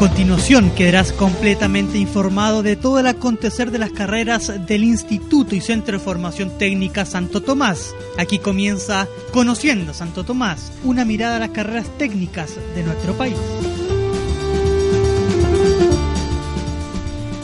continuación 0.00 0.70
quedarás 0.70 1.12
completamente 1.12 1.98
informado 1.98 2.62
de 2.62 2.74
todo 2.74 3.00
el 3.00 3.06
acontecer 3.06 3.70
de 3.70 3.78
las 3.78 3.90
carreras 3.90 4.50
del 4.66 4.82
Instituto 4.82 5.54
y 5.54 5.60
Centro 5.60 5.98
de 5.98 6.02
Formación 6.02 6.56
Técnica 6.56 7.04
Santo 7.04 7.42
Tomás. 7.42 7.94
Aquí 8.16 8.38
comienza 8.38 9.06
Conociendo 9.30 9.92
Santo 9.92 10.24
Tomás, 10.24 10.72
una 10.84 11.04
mirada 11.04 11.36
a 11.36 11.40
las 11.40 11.50
carreras 11.50 11.86
técnicas 11.98 12.56
de 12.74 12.82
nuestro 12.82 13.12
país. 13.12 13.36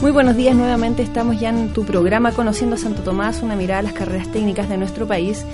Muy 0.01 0.09
buenos 0.09 0.35
días, 0.35 0.55
nuevamente 0.55 1.03
estamos 1.03 1.39
ya 1.39 1.49
en 1.49 1.73
tu 1.73 1.85
programa 1.85 2.31
Conociendo 2.31 2.75
Santo 2.75 3.03
Tomás, 3.03 3.43
una 3.43 3.55
mirada 3.55 3.81
a 3.81 3.83
las 3.83 3.93
carreras 3.93 4.31
técnicas 4.31 4.67
de 4.67 4.77
nuestro 4.77 5.05
país. 5.05 5.45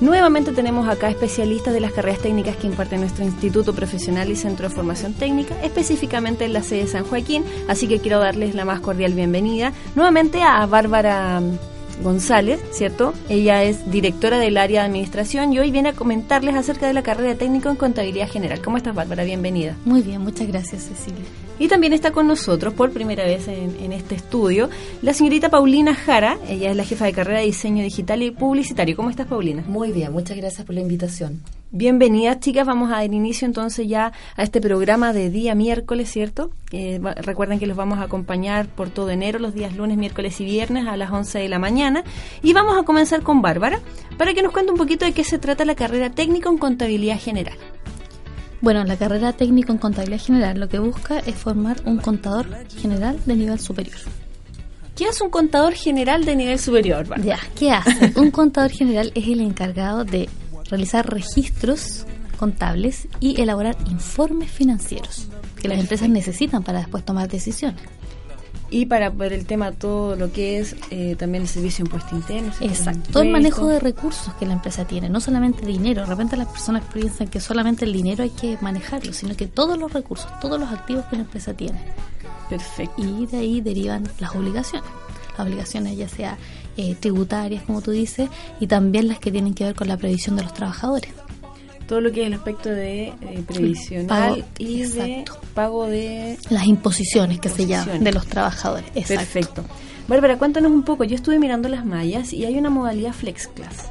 Nuevamente 0.00 0.52
tenemos 0.52 0.88
acá 0.88 1.10
especialistas 1.10 1.74
de 1.74 1.80
las 1.80 1.92
carreras 1.92 2.20
técnicas 2.20 2.56
que 2.56 2.66
imparte 2.66 2.96
nuestro 2.96 3.22
Instituto 3.22 3.74
Profesional 3.74 4.30
y 4.30 4.36
Centro 4.36 4.66
de 4.66 4.74
Formación 4.74 5.12
Técnica, 5.12 5.54
específicamente 5.62 6.46
en 6.46 6.54
la 6.54 6.62
sede 6.62 6.84
de 6.84 6.86
San 6.86 7.04
Joaquín, 7.04 7.44
así 7.68 7.86
que 7.86 8.00
quiero 8.00 8.18
darles 8.18 8.54
la 8.54 8.64
más 8.64 8.80
cordial 8.80 9.12
bienvenida 9.12 9.74
nuevamente 9.94 10.42
a 10.42 10.64
Bárbara 10.64 11.42
González, 12.02 12.60
¿cierto? 12.72 13.12
Ella 13.28 13.62
es 13.62 13.90
directora 13.90 14.38
del 14.38 14.56
área 14.56 14.80
de 14.80 14.86
administración 14.86 15.52
y 15.52 15.58
hoy 15.58 15.70
viene 15.70 15.90
a 15.90 15.92
comentarles 15.92 16.54
acerca 16.54 16.86
de 16.86 16.92
la 16.92 17.02
carrera 17.02 17.34
técnica 17.34 17.70
en 17.70 17.76
contabilidad 17.76 18.28
general. 18.28 18.60
¿Cómo 18.62 18.76
estás, 18.76 18.94
Bárbara? 18.94 19.24
Bienvenida. 19.24 19.76
Muy 19.84 20.02
bien, 20.02 20.20
muchas 20.20 20.48
gracias, 20.48 20.84
Cecilia. 20.84 21.24
Y 21.58 21.68
también 21.68 21.92
está 21.92 22.10
con 22.10 22.26
nosotros 22.26 22.72
por 22.72 22.90
primera 22.90 23.24
vez 23.24 23.46
en, 23.48 23.92
este 23.92 24.14
estudio 24.14 24.70
la 25.02 25.12
señorita 25.12 25.50
Paulina 25.50 25.94
Jara. 25.94 26.38
Ella 26.48 26.70
es 26.70 26.76
la 26.76 26.84
jefa 26.84 27.04
de 27.04 27.12
carrera 27.12 27.40
de 27.40 27.46
diseño 27.46 27.82
digital 27.82 28.22
y 28.22 28.30
publicitario. 28.30 28.96
¿Cómo 28.96 29.10
estás, 29.10 29.26
Paulina? 29.26 29.62
Muy 29.66 29.92
bien, 29.92 30.10
muchas 30.12 30.36
gracias 30.36 30.64
por 30.64 30.74
la 30.74 30.80
invitación. 30.80 31.42
Bienvenidas, 31.72 32.40
chicas. 32.40 32.66
Vamos 32.66 32.90
a 32.90 32.96
dar 32.96 33.04
inicio 33.04 33.46
entonces 33.46 33.86
ya 33.86 34.12
a 34.34 34.42
este 34.42 34.60
programa 34.60 35.12
de 35.12 35.30
día 35.30 35.54
miércoles, 35.54 36.10
¿cierto? 36.10 36.50
Eh, 36.72 37.00
recuerden 37.22 37.60
que 37.60 37.68
los 37.68 37.76
vamos 37.76 38.00
a 38.00 38.02
acompañar 38.02 38.66
por 38.66 38.90
todo 38.90 39.10
enero, 39.10 39.38
los 39.38 39.54
días 39.54 39.76
lunes, 39.76 39.96
miércoles 39.96 40.40
y 40.40 40.44
viernes 40.44 40.88
a 40.88 40.96
las 40.96 41.12
11 41.12 41.38
de 41.38 41.48
la 41.48 41.60
mañana. 41.60 42.02
Y 42.42 42.54
vamos 42.54 42.76
a 42.76 42.82
comenzar 42.82 43.22
con 43.22 43.40
Bárbara 43.40 43.78
para 44.18 44.34
que 44.34 44.42
nos 44.42 44.52
cuente 44.52 44.72
un 44.72 44.78
poquito 44.78 45.04
de 45.04 45.12
qué 45.12 45.22
se 45.22 45.38
trata 45.38 45.64
la 45.64 45.76
carrera 45.76 46.10
técnica 46.10 46.48
en 46.48 46.58
contabilidad 46.58 47.20
general. 47.20 47.56
Bueno, 48.60 48.82
la 48.82 48.96
carrera 48.96 49.32
técnico 49.32 49.70
en 49.70 49.78
contabilidad 49.78 50.20
general 50.20 50.58
lo 50.58 50.68
que 50.68 50.80
busca 50.80 51.20
es 51.20 51.36
formar 51.36 51.76
un 51.84 51.98
contador 51.98 52.48
general 52.80 53.20
de 53.24 53.36
nivel 53.36 53.60
superior. 53.60 53.96
¿Qué 54.96 55.06
hace 55.06 55.22
un 55.22 55.30
contador 55.30 55.74
general 55.74 56.24
de 56.24 56.34
nivel 56.34 56.58
superior? 56.58 57.06
Ya, 57.22 57.38
¿qué 57.56 57.70
hace? 57.70 58.12
un 58.16 58.32
contador 58.32 58.72
general 58.72 59.12
es 59.14 59.28
el 59.28 59.40
encargado 59.40 60.04
de 60.04 60.28
realizar 60.70 61.08
registros 61.08 62.06
contables 62.38 63.08
y 63.20 63.40
elaborar 63.40 63.76
informes 63.90 64.50
financieros 64.50 65.28
que 65.60 65.68
las 65.68 65.78
empresas 65.78 66.08
necesitan 66.08 66.62
para 66.62 66.78
después 66.78 67.04
tomar 67.04 67.28
decisiones 67.28 67.82
y 68.70 68.86
para 68.86 69.10
ver 69.10 69.32
el 69.32 69.46
tema 69.46 69.72
todo 69.72 70.16
lo 70.16 70.32
que 70.32 70.58
es 70.58 70.76
eh, 70.90 71.16
también 71.18 71.42
el 71.42 71.48
servicio 71.48 71.84
impuesto 71.84 72.14
interno. 72.14 72.52
Exacto, 72.60 73.10
todo 73.12 73.22
el 73.24 73.30
manejo 73.30 73.66
de 73.66 73.80
recursos 73.80 74.32
que 74.34 74.46
la 74.46 74.54
empresa 74.54 74.84
tiene, 74.84 75.08
no 75.08 75.20
solamente 75.20 75.66
dinero. 75.66 76.02
De 76.02 76.06
repente 76.06 76.36
las 76.36 76.48
personas 76.48 76.84
piensan 76.92 77.28
que 77.28 77.40
solamente 77.40 77.84
el 77.84 77.92
dinero 77.92 78.22
hay 78.22 78.30
que 78.30 78.56
manejarlo, 78.60 79.12
sino 79.12 79.36
que 79.36 79.46
todos 79.48 79.76
los 79.76 79.92
recursos, 79.92 80.30
todos 80.40 80.58
los 80.58 80.70
activos 80.70 81.04
que 81.06 81.16
la 81.16 81.22
empresa 81.22 81.52
tiene. 81.52 81.80
Perfecto. 82.48 82.94
Y 82.96 83.26
de 83.26 83.38
ahí 83.38 83.60
derivan 83.60 84.08
las 84.18 84.34
obligaciones. 84.34 84.88
Las 85.36 85.46
obligaciones 85.46 85.96
ya 85.96 86.08
sea 86.08 86.38
eh, 86.80 86.96
tributarias, 86.98 87.62
como 87.62 87.82
tú 87.82 87.90
dices, 87.90 88.28
y 88.58 88.66
también 88.66 89.08
las 89.08 89.18
que 89.18 89.30
tienen 89.30 89.54
que 89.54 89.64
ver 89.64 89.74
con 89.74 89.88
la 89.88 89.96
previsión 89.96 90.36
de 90.36 90.42
los 90.42 90.54
trabajadores 90.54 91.12
todo 91.90 92.00
lo 92.00 92.12
que 92.12 92.20
es 92.20 92.28
el 92.28 92.34
aspecto 92.34 92.68
de 92.68 93.08
eh, 93.08 93.42
previsional 93.48 94.44
y 94.58 94.84
de 94.84 95.24
pago 95.54 95.88
de... 95.88 96.38
Las 96.48 96.64
imposiciones 96.66 97.40
que 97.40 97.48
se 97.48 97.66
llaman 97.66 98.04
de 98.04 98.12
los 98.12 98.28
trabajadores. 98.28 98.88
Perfecto. 99.08 99.64
Bárbara, 100.06 100.38
cuéntanos 100.38 100.70
un 100.70 100.84
poco. 100.84 101.02
Yo 101.02 101.16
estuve 101.16 101.40
mirando 101.40 101.68
las 101.68 101.84
mallas 101.84 102.32
y 102.32 102.44
hay 102.44 102.56
una 102.56 102.70
modalidad 102.70 103.12
Flex 103.12 103.48
Class. 103.48 103.90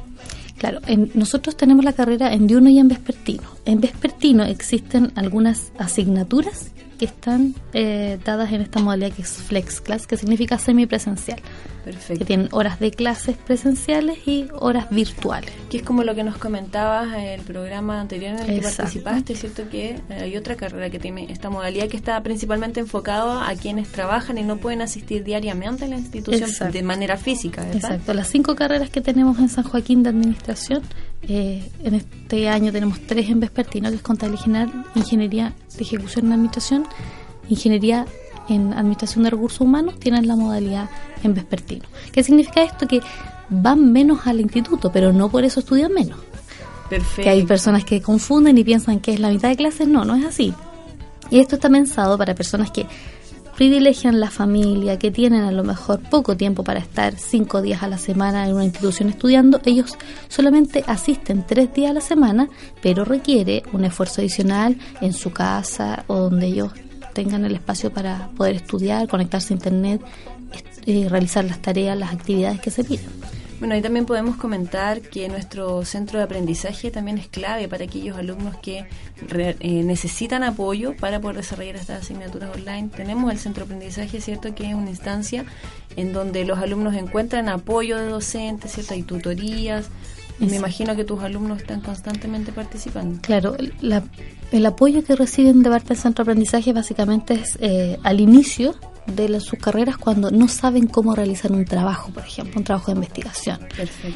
Claro, 0.56 0.80
nosotros 1.12 1.58
tenemos 1.58 1.84
la 1.84 1.92
carrera 1.92 2.32
en 2.32 2.46
diurno 2.46 2.70
y 2.70 2.78
en 2.78 2.88
vespertino. 2.88 3.42
En 3.66 3.82
vespertino 3.82 4.44
existen 4.44 5.12
algunas 5.14 5.70
asignaturas 5.76 6.70
que 7.00 7.06
están 7.06 7.54
eh, 7.72 8.18
dadas 8.26 8.52
en 8.52 8.60
esta 8.60 8.78
modalidad 8.78 9.10
que 9.12 9.22
es 9.22 9.30
Flex 9.30 9.80
Class, 9.80 10.06
que 10.06 10.18
significa 10.18 10.58
semipresencial. 10.58 11.40
Perfecto. 11.82 12.18
Que 12.18 12.24
tienen 12.26 12.48
horas 12.52 12.78
de 12.78 12.90
clases 12.90 13.38
presenciales 13.38 14.18
y 14.28 14.48
horas 14.52 14.90
virtuales. 14.90 15.50
Que 15.70 15.78
es 15.78 15.82
como 15.82 16.04
lo 16.04 16.14
que 16.14 16.24
nos 16.24 16.36
comentabas 16.36 17.14
en 17.14 17.24
el 17.24 17.40
programa 17.40 18.02
anterior 18.02 18.32
en 18.32 18.40
el 18.40 18.60
que 18.60 18.60
participaste, 18.60 19.34
¿cierto? 19.34 19.66
Que 19.70 19.92
eh, 20.10 20.14
hay 20.20 20.36
otra 20.36 20.56
carrera 20.56 20.90
que 20.90 20.98
tiene 20.98 21.32
esta 21.32 21.48
modalidad 21.48 21.88
que 21.88 21.96
está 21.96 22.22
principalmente 22.22 22.80
enfocada 22.80 23.48
a 23.48 23.54
quienes 23.54 23.88
trabajan 23.88 24.36
y 24.36 24.42
no 24.42 24.58
pueden 24.58 24.82
asistir 24.82 25.24
diariamente 25.24 25.86
a 25.86 25.88
la 25.88 25.96
institución 25.96 26.70
de 26.70 26.82
manera 26.82 27.16
física, 27.16 27.62
¿verdad? 27.62 27.76
Exacto. 27.76 28.12
Las 28.12 28.28
cinco 28.28 28.54
carreras 28.56 28.90
que 28.90 29.00
tenemos 29.00 29.38
en 29.38 29.48
San 29.48 29.64
Joaquín 29.64 30.02
de 30.02 30.10
Administración 30.10 30.82
eh, 31.22 31.68
en 31.84 31.94
este 31.94 32.48
año 32.48 32.72
tenemos 32.72 33.00
tres 33.06 33.28
en 33.28 33.40
vespertino, 33.40 33.88
que 33.90 33.96
es 33.96 34.02
contabilidad 34.02 34.44
general, 34.44 34.84
ingeniería 34.94 35.54
de 35.76 35.82
ejecución 35.82 36.26
en 36.26 36.32
administración, 36.32 36.86
ingeniería 37.48 38.06
en 38.48 38.72
administración 38.72 39.24
de 39.24 39.30
recursos 39.30 39.60
humanos, 39.60 39.98
tienen 39.98 40.26
la 40.26 40.36
modalidad 40.36 40.90
en 41.22 41.34
vespertino. 41.34 41.84
¿Qué 42.12 42.22
significa 42.22 42.62
esto? 42.62 42.88
Que 42.88 43.00
van 43.48 43.92
menos 43.92 44.26
al 44.26 44.40
instituto, 44.40 44.90
pero 44.90 45.12
no 45.12 45.28
por 45.28 45.44
eso 45.44 45.60
estudian 45.60 45.92
menos. 45.92 46.18
Perfecto. 46.88 47.22
Que 47.22 47.28
hay 47.28 47.44
personas 47.44 47.84
que 47.84 48.02
confunden 48.02 48.58
y 48.58 48.64
piensan 48.64 48.98
que 48.98 49.12
es 49.12 49.20
la 49.20 49.28
mitad 49.28 49.48
de 49.48 49.56
clases, 49.56 49.86
no, 49.86 50.04
no 50.04 50.16
es 50.16 50.24
así. 50.24 50.52
Y 51.30 51.38
esto 51.38 51.56
está 51.56 51.68
pensado 51.70 52.18
para 52.18 52.34
personas 52.34 52.70
que 52.72 52.86
privilegian 53.60 54.20
la 54.20 54.30
familia, 54.30 54.98
que 54.98 55.10
tienen 55.10 55.42
a 55.42 55.52
lo 55.52 55.62
mejor 55.64 56.00
poco 56.00 56.34
tiempo 56.34 56.64
para 56.64 56.80
estar 56.80 57.16
cinco 57.18 57.60
días 57.60 57.82
a 57.82 57.88
la 57.88 57.98
semana 57.98 58.48
en 58.48 58.54
una 58.54 58.64
institución 58.64 59.10
estudiando, 59.10 59.60
ellos 59.66 59.98
solamente 60.28 60.82
asisten 60.86 61.44
tres 61.46 61.74
días 61.74 61.90
a 61.90 61.92
la 61.92 62.00
semana, 62.00 62.48
pero 62.80 63.04
requiere 63.04 63.62
un 63.74 63.84
esfuerzo 63.84 64.22
adicional 64.22 64.78
en 65.02 65.12
su 65.12 65.30
casa 65.32 66.04
o 66.06 66.16
donde 66.16 66.46
ellos 66.46 66.72
tengan 67.12 67.44
el 67.44 67.54
espacio 67.54 67.92
para 67.92 68.30
poder 68.34 68.56
estudiar, 68.56 69.08
conectarse 69.08 69.52
a 69.52 69.56
internet, 69.56 70.00
eh, 70.86 71.06
realizar 71.10 71.44
las 71.44 71.60
tareas, 71.60 71.98
las 71.98 72.14
actividades 72.14 72.62
que 72.62 72.70
se 72.70 72.82
piden. 72.82 73.10
Bueno, 73.60 73.74
ahí 73.74 73.82
también 73.82 74.06
podemos 74.06 74.36
comentar 74.36 75.02
que 75.02 75.28
nuestro 75.28 75.84
centro 75.84 76.18
de 76.18 76.24
aprendizaje 76.24 76.90
también 76.90 77.18
es 77.18 77.28
clave 77.28 77.68
para 77.68 77.84
aquellos 77.84 78.16
alumnos 78.16 78.56
que 78.56 78.86
eh, 79.30 79.82
necesitan 79.84 80.42
apoyo 80.42 80.96
para 80.96 81.20
poder 81.20 81.36
desarrollar 81.36 81.76
estas 81.76 82.02
asignaturas 82.02 82.56
online. 82.56 82.88
Tenemos 82.88 83.30
el 83.30 83.38
centro 83.38 83.66
de 83.66 83.74
aprendizaje, 83.74 84.22
¿cierto? 84.22 84.54
Que 84.54 84.66
es 84.70 84.74
una 84.74 84.88
instancia 84.88 85.44
en 85.96 86.14
donde 86.14 86.46
los 86.46 86.58
alumnos 86.58 86.94
encuentran 86.94 87.50
apoyo 87.50 87.98
de 87.98 88.06
docentes, 88.06 88.72
¿cierto? 88.72 88.94
Hay 88.94 89.02
tutorías. 89.02 89.90
Y 90.40 90.46
me 90.46 90.56
imagino 90.56 90.96
que 90.96 91.04
tus 91.04 91.22
alumnos 91.22 91.60
están 91.60 91.82
constantemente 91.82 92.52
participando. 92.52 93.20
Claro, 93.20 93.56
el 93.58 94.66
apoyo 94.66 95.04
que 95.04 95.14
reciben 95.14 95.62
de 95.62 95.68
parte 95.68 95.88
del 95.88 95.98
centro 95.98 96.24
de 96.24 96.30
aprendizaje 96.30 96.72
básicamente 96.72 97.34
es 97.34 97.58
eh, 97.60 97.98
al 98.04 98.20
inicio 98.20 98.74
de 99.06 99.40
sus 99.40 99.58
carreras 99.58 99.96
cuando 99.96 100.30
no 100.30 100.48
saben 100.48 100.86
cómo 100.86 101.14
realizar 101.14 101.52
un 101.52 101.64
trabajo, 101.64 102.10
por 102.12 102.24
ejemplo, 102.24 102.58
un 102.58 102.64
trabajo 102.64 102.86
de 102.90 102.96
investigación. 102.96 103.58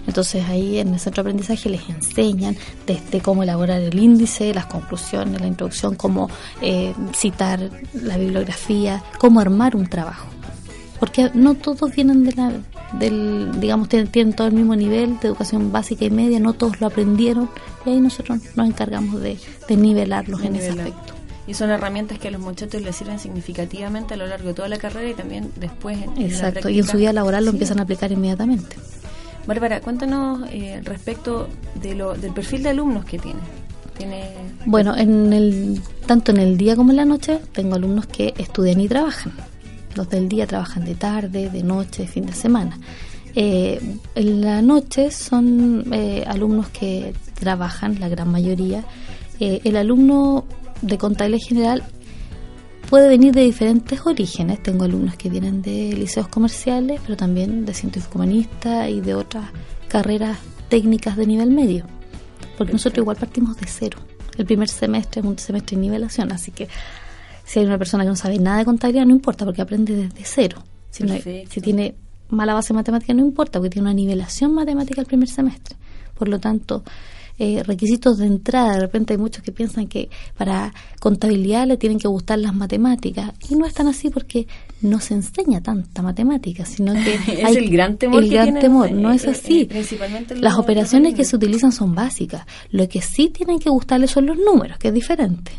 Entonces 0.06 0.44
ahí 0.48 0.78
en 0.78 0.94
el 0.94 1.00
centro 1.00 1.22
de 1.22 1.30
aprendizaje 1.30 1.68
les 1.68 1.88
enseñan 1.88 2.56
desde 2.86 3.20
cómo 3.20 3.42
elaborar 3.42 3.80
el 3.80 3.98
índice, 3.98 4.54
las 4.54 4.66
conclusiones, 4.66 5.40
la 5.40 5.46
introducción, 5.46 5.94
cómo 5.96 6.28
eh, 6.60 6.94
citar 7.14 7.70
la 7.94 8.16
bibliografía, 8.16 9.02
cómo 9.18 9.40
armar 9.40 9.76
un 9.76 9.86
trabajo. 9.86 10.26
Porque 11.00 11.30
no 11.34 11.54
todos 11.54 11.94
vienen 11.94 12.24
de 12.24 12.32
la, 12.32 12.52
del, 12.98 13.60
digamos, 13.60 13.88
tienen, 13.88 14.32
todo 14.32 14.46
el 14.46 14.54
mismo 14.54 14.76
nivel 14.76 15.18
de 15.20 15.28
educación 15.28 15.72
básica 15.72 16.04
y 16.04 16.10
media, 16.10 16.38
no 16.40 16.52
todos 16.52 16.80
lo 16.80 16.86
aprendieron 16.86 17.50
y 17.84 17.90
ahí 17.90 18.00
nosotros 18.00 18.40
nos 18.54 18.66
encargamos 18.66 19.20
de, 19.20 19.36
nivelarlos 19.68 20.42
en 20.42 20.56
ese 20.56 20.70
aspecto 20.70 21.23
y 21.46 21.54
son 21.54 21.70
herramientas 21.70 22.18
que 22.18 22.28
a 22.28 22.30
los 22.30 22.40
muchachos 22.40 22.80
les 22.82 22.96
sirven 22.96 23.18
significativamente 23.18 24.14
a 24.14 24.16
lo 24.16 24.26
largo 24.26 24.48
de 24.48 24.54
toda 24.54 24.68
la 24.68 24.78
carrera 24.78 25.10
y 25.10 25.14
también 25.14 25.50
después 25.56 25.98
en, 26.00 26.22
Exacto, 26.22 26.68
y 26.68 26.78
en 26.78 26.86
su 26.86 26.96
vida 26.96 27.12
laboral 27.12 27.44
lo 27.44 27.50
empiezan 27.50 27.80
a 27.80 27.82
aplicar 27.82 28.10
inmediatamente. 28.12 28.76
Bárbara, 29.46 29.80
cuéntanos 29.80 30.48
eh, 30.50 30.80
respecto 30.84 31.48
de 31.74 31.94
lo, 31.94 32.14
del 32.14 32.32
perfil 32.32 32.62
de 32.62 32.70
alumnos 32.70 33.04
que 33.04 33.18
tiene. 33.18 33.40
¿Tiene 33.96 34.32
bueno, 34.64 34.96
en 34.96 35.32
el, 35.32 35.80
tanto 36.06 36.32
en 36.32 36.38
el 36.38 36.56
día 36.56 36.74
como 36.74 36.90
en 36.90 36.96
la 36.96 37.04
noche 37.04 37.40
tengo 37.52 37.74
alumnos 37.74 38.06
que 38.06 38.32
estudian 38.38 38.80
y 38.80 38.88
trabajan. 38.88 39.32
Los 39.94 40.08
del 40.08 40.28
día 40.28 40.46
trabajan 40.46 40.84
de 40.84 40.94
tarde, 40.94 41.50
de 41.50 41.62
noche, 41.62 42.02
de 42.02 42.08
fin 42.08 42.26
de 42.26 42.32
semana. 42.32 42.78
Eh, 43.36 43.98
en 44.14 44.40
la 44.40 44.62
noche 44.62 45.10
son 45.10 45.84
eh, 45.92 46.24
alumnos 46.26 46.68
que 46.70 47.12
trabajan, 47.34 48.00
la 48.00 48.08
gran 48.08 48.30
mayoría. 48.30 48.82
el 49.38 49.76
alumno 49.76 50.46
de 50.82 50.98
contabilidad 50.98 51.46
general 51.46 51.84
puede 52.88 53.08
venir 53.08 53.32
de 53.34 53.42
diferentes 53.42 54.00
orígenes. 54.06 54.62
Tengo 54.62 54.84
alumnos 54.84 55.16
que 55.16 55.28
vienen 55.28 55.62
de 55.62 55.94
liceos 55.94 56.28
comerciales, 56.28 57.00
pero 57.02 57.16
también 57.16 57.64
de 57.64 57.74
científico 57.74 58.18
humanista 58.18 58.88
y 58.88 59.00
de 59.00 59.14
otras 59.14 59.50
carreras 59.88 60.38
técnicas 60.68 61.16
de 61.16 61.26
nivel 61.26 61.50
medio. 61.50 61.86
Porque 62.56 62.72
nosotros 62.72 62.98
igual 62.98 63.16
partimos 63.16 63.56
de 63.56 63.66
cero. 63.66 63.98
El 64.36 64.46
primer 64.46 64.68
semestre 64.68 65.20
es 65.20 65.26
un 65.26 65.38
semestre 65.38 65.76
de 65.76 65.82
nivelación, 65.82 66.32
así 66.32 66.50
que 66.50 66.68
Si 67.44 67.58
hay 67.58 67.66
una 67.66 67.78
persona 67.78 68.04
que 68.04 68.10
no 68.10 68.16
sabe 68.16 68.38
nada 68.38 68.58
de 68.58 68.64
contabilidad, 68.64 69.04
no 69.04 69.12
importa, 69.12 69.44
porque 69.44 69.60
aprende 69.60 69.94
desde 69.94 70.24
cero. 70.24 70.62
Si, 70.90 71.04
si 71.50 71.60
tiene 71.60 71.94
mala 72.30 72.54
base 72.54 72.72
matemática, 72.72 73.12
no 73.12 73.20
importa, 73.20 73.58
porque 73.58 73.70
tiene 73.70 73.88
una 73.88 73.94
nivelación 73.94 74.54
matemática 74.54 75.00
el 75.00 75.06
primer 75.06 75.28
semestre. 75.28 75.76
Por 76.16 76.28
lo 76.28 76.38
tanto, 76.38 76.84
eh, 77.38 77.62
requisitos 77.64 78.18
de 78.18 78.26
entrada. 78.26 78.74
De 78.74 78.80
repente 78.80 79.14
hay 79.14 79.18
muchos 79.18 79.42
que 79.42 79.50
piensan 79.50 79.88
que 79.88 80.08
para 80.36 80.72
contabilidad 81.00 81.66
le 81.66 81.76
tienen 81.76 81.98
que 81.98 82.06
gustar 82.06 82.38
las 82.38 82.54
matemáticas 82.54 83.32
y 83.48 83.56
no 83.56 83.66
es 83.66 83.74
tan 83.74 83.88
así 83.88 84.10
porque 84.10 84.46
no 84.82 85.00
se 85.00 85.14
enseña 85.14 85.60
tanta 85.60 86.02
matemática, 86.02 86.64
sino 86.64 86.94
que 86.94 87.14
es 87.28 87.44
hay 87.44 87.56
el 87.56 87.70
gran 87.70 87.96
temor. 87.96 88.22
El 88.22 88.30
gran 88.30 88.58
temor, 88.58 88.92
no 88.92 89.10
es 89.10 89.26
así. 89.26 89.68
las 90.36 90.54
operaciones 90.54 91.14
que 91.14 91.24
se 91.24 91.36
utilizan 91.36 91.72
son 91.72 91.94
básicas. 91.94 92.46
Lo 92.70 92.88
que 92.88 93.00
sí 93.00 93.30
tienen 93.30 93.58
que 93.58 93.70
gustarle 93.70 94.06
son 94.06 94.26
los 94.26 94.36
números, 94.38 94.78
que 94.78 94.88
es 94.88 94.94
diferente. 94.94 95.52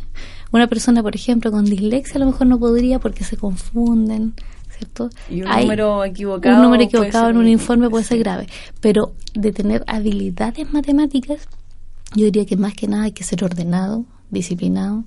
Una 0.51 0.67
persona, 0.67 1.03
por 1.03 1.15
ejemplo, 1.15 1.51
con 1.51 1.65
dislexia 1.65 2.15
a 2.15 2.19
lo 2.19 2.27
mejor 2.27 2.47
no 2.47 2.57
podría 2.57 2.99
porque 2.99 3.23
se 3.23 3.35
confunden. 3.35 4.33
¿cierto? 4.77 5.09
Y 5.29 5.41
un 5.41 5.49
número 5.49 6.03
equivocado. 6.03 6.55
Un 6.55 6.61
número 6.63 6.83
equivocado 6.83 7.29
en 7.29 7.37
un 7.37 7.47
informe 7.47 7.89
puede 7.89 8.03
ser 8.03 8.19
grave, 8.19 8.47
pero 8.81 9.13
de 9.33 9.53
tener 9.53 9.83
habilidades 9.87 10.71
matemáticas 10.73 11.47
yo 12.13 12.25
diría 12.25 12.45
que 12.45 12.57
más 12.57 12.73
que 12.73 12.87
nada 12.87 13.03
hay 13.03 13.11
que 13.11 13.23
ser 13.23 13.43
ordenado, 13.43 14.05
disciplinado. 14.29 15.05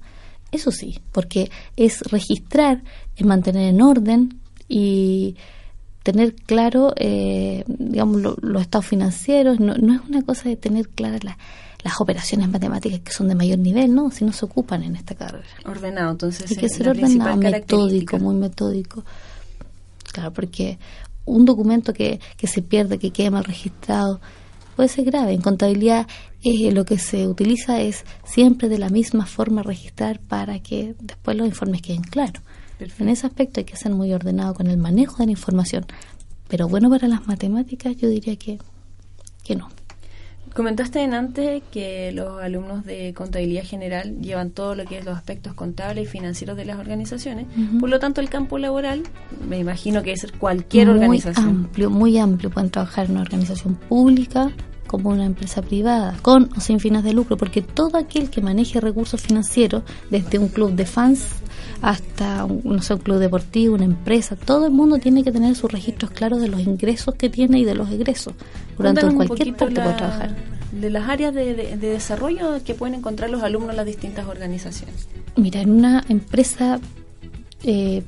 Eso 0.50 0.70
sí, 0.72 1.00
porque 1.12 1.50
es 1.76 2.00
registrar, 2.02 2.82
es 3.16 3.26
mantener 3.26 3.68
en 3.68 3.82
orden 3.82 4.40
y 4.66 5.36
tener 6.02 6.34
claro, 6.34 6.94
eh, 6.96 7.64
digamos, 7.66 8.22
los 8.40 8.62
estados 8.62 8.86
financieros. 8.86 9.60
No, 9.60 9.74
no, 9.74 9.94
es 9.94 10.00
una 10.08 10.22
cosa 10.22 10.48
de 10.48 10.56
tener 10.56 10.88
claras 10.88 11.20
las 11.22 12.00
operaciones 12.00 12.48
matemáticas 12.48 13.00
que 13.00 13.12
son 13.12 13.28
de 13.28 13.34
mayor 13.34 13.58
nivel, 13.58 13.94
¿no? 13.94 14.10
Si 14.10 14.24
no 14.24 14.32
se 14.32 14.46
ocupan 14.46 14.82
en 14.82 14.96
esta 14.96 15.14
carrera. 15.14 15.44
Ordenado, 15.66 16.10
entonces. 16.12 16.50
Hay 16.50 16.56
que 16.56 16.68
ser 16.68 16.88
ordenado, 16.88 17.36
metódico, 17.36 18.18
muy 18.18 18.34
metódico. 18.34 19.04
Claro, 20.12 20.32
porque 20.32 20.78
un 21.26 21.44
documento 21.44 21.92
que, 21.92 22.20
que 22.38 22.46
se 22.46 22.62
pierde, 22.62 22.98
que 22.98 23.10
quede 23.10 23.30
mal 23.30 23.44
registrado, 23.44 24.20
puede 24.78 24.88
ser 24.88 25.06
grave. 25.06 25.32
En 25.32 25.40
contabilidad 25.40 26.06
eh, 26.44 26.70
lo 26.70 26.84
que 26.84 26.98
se 26.98 27.26
utiliza 27.26 27.80
es 27.80 28.04
siempre 28.24 28.68
de 28.68 28.78
la 28.78 28.90
misma 28.90 29.26
forma 29.26 29.64
registrar 29.64 30.20
para 30.20 30.60
que 30.60 30.94
después 31.00 31.36
los 31.36 31.48
informes 31.48 31.82
queden 31.82 32.02
claros. 32.02 32.40
En 33.00 33.08
ese 33.08 33.26
aspecto 33.26 33.58
hay 33.58 33.64
que 33.64 33.74
ser 33.74 33.92
muy 33.92 34.12
ordenado 34.12 34.54
con 34.54 34.68
el 34.68 34.76
manejo 34.76 35.16
de 35.16 35.26
la 35.26 35.32
información. 35.32 35.84
Pero 36.46 36.68
bueno, 36.68 36.90
para 36.90 37.08
las 37.08 37.26
matemáticas 37.26 37.96
yo 37.96 38.08
diría 38.08 38.36
que, 38.36 38.60
que 39.42 39.56
no. 39.56 39.68
Comentaste 40.54 41.02
en 41.02 41.12
antes 41.12 41.62
que 41.72 42.12
los 42.12 42.40
alumnos 42.40 42.84
de 42.84 43.12
contabilidad 43.14 43.64
general 43.64 44.20
llevan 44.20 44.50
todo 44.50 44.76
lo 44.76 44.84
que 44.84 44.98
es 44.98 45.04
los 45.04 45.16
aspectos 45.16 45.54
contables 45.54 46.04
y 46.04 46.06
financieros 46.06 46.56
de 46.56 46.64
las 46.64 46.78
organizaciones. 46.78 47.46
Por 47.80 47.88
lo 47.88 47.98
tanto, 47.98 48.20
el 48.20 48.30
campo 48.30 48.58
laboral, 48.58 49.02
me 49.48 49.58
imagino 49.58 50.02
que 50.02 50.12
es 50.12 50.26
cualquier 50.38 50.88
organización. 50.88 51.46
Muy 51.46 51.64
amplio, 51.64 51.90
muy 51.90 52.18
amplio. 52.18 52.50
Pueden 52.50 52.70
trabajar 52.70 53.06
en 53.06 53.12
una 53.12 53.22
organización 53.22 53.74
pública, 53.74 54.50
como 54.88 55.10
una 55.10 55.24
empresa 55.24 55.62
privada, 55.62 56.16
con 56.22 56.50
o 56.56 56.60
sin 56.60 56.80
fines 56.80 57.04
de 57.04 57.12
lucro, 57.12 57.36
porque 57.36 57.62
todo 57.62 57.96
aquel 57.96 58.30
que 58.30 58.40
maneje 58.40 58.80
recursos 58.80 59.20
financieros, 59.20 59.84
desde 60.10 60.38
un 60.38 60.48
club 60.48 60.72
de 60.72 60.84
fans 60.84 61.26
hasta 61.80 62.44
un, 62.44 62.62
no 62.64 62.82
sé, 62.82 62.94
un 62.94 63.00
club 63.00 63.18
deportivo, 63.18 63.76
una 63.76 63.84
empresa, 63.84 64.34
todo 64.34 64.66
el 64.66 64.72
mundo 64.72 64.98
tiene 64.98 65.22
que 65.22 65.30
tener 65.30 65.54
sus 65.54 65.70
registros 65.70 66.10
claros 66.10 66.40
de 66.40 66.48
los 66.48 66.60
ingresos 66.60 67.14
que 67.14 67.30
tiene 67.30 67.60
y 67.60 67.64
de 67.64 67.76
los 67.76 67.88
egresos. 67.90 68.34
Durante 68.76 69.06
cualquier 69.14 69.54
parte 69.54 69.80
puede 69.80 69.94
trabajar. 69.94 70.36
De 70.72 70.90
las 70.90 71.08
áreas 71.08 71.32
de, 71.34 71.54
de, 71.54 71.76
desarrollo 71.76 72.62
que 72.64 72.74
pueden 72.74 72.96
encontrar 72.96 73.30
los 73.30 73.42
alumnos 73.42 73.70
en 73.70 73.76
las 73.76 73.86
distintas 73.86 74.26
organizaciones. 74.26 75.08
Mira, 75.36 75.60
en 75.60 75.70
una 75.70 76.04
empresa 76.08 76.80
eh, 77.62 78.02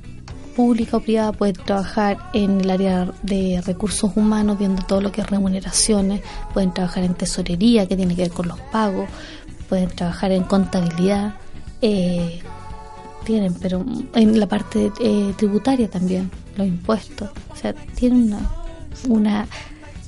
pública 0.55 0.99
o 0.99 1.01
privada 1.01 1.33
puede 1.33 1.53
trabajar 1.53 2.19
en 2.33 2.61
el 2.61 2.71
área 2.71 3.13
de 3.23 3.63
recursos 3.65 4.13
humanos, 4.17 4.59
viendo 4.59 4.83
todo 4.83 5.01
lo 5.01 5.13
que 5.13 5.21
es 5.21 5.31
remuneraciones, 5.31 6.21
pueden 6.53 6.73
trabajar 6.73 7.05
en 7.05 7.15
tesorería, 7.15 7.87
que 7.87 7.97
tiene 7.97 8.15
que 8.15 8.23
ver 8.23 8.31
con 8.31 8.49
los 8.49 8.61
pagos, 8.73 9.09
pueden 9.69 9.89
trabajar 9.89 10.33
en 10.33 10.45
contabilidad, 10.45 11.35
eh, 11.81 12.41
tienen, 13.25 13.55
pero 13.55 13.85
en 14.15 14.41
la 14.41 14.47
parte 14.47 14.91
eh, 15.01 15.33
tributaria 15.37 15.89
también, 15.89 16.31
los 16.57 16.67
impuestos, 16.67 17.31
o 17.53 17.57
sea, 17.57 17.73
tienen 17.73 18.25
una, 18.25 18.51
una 19.09 19.47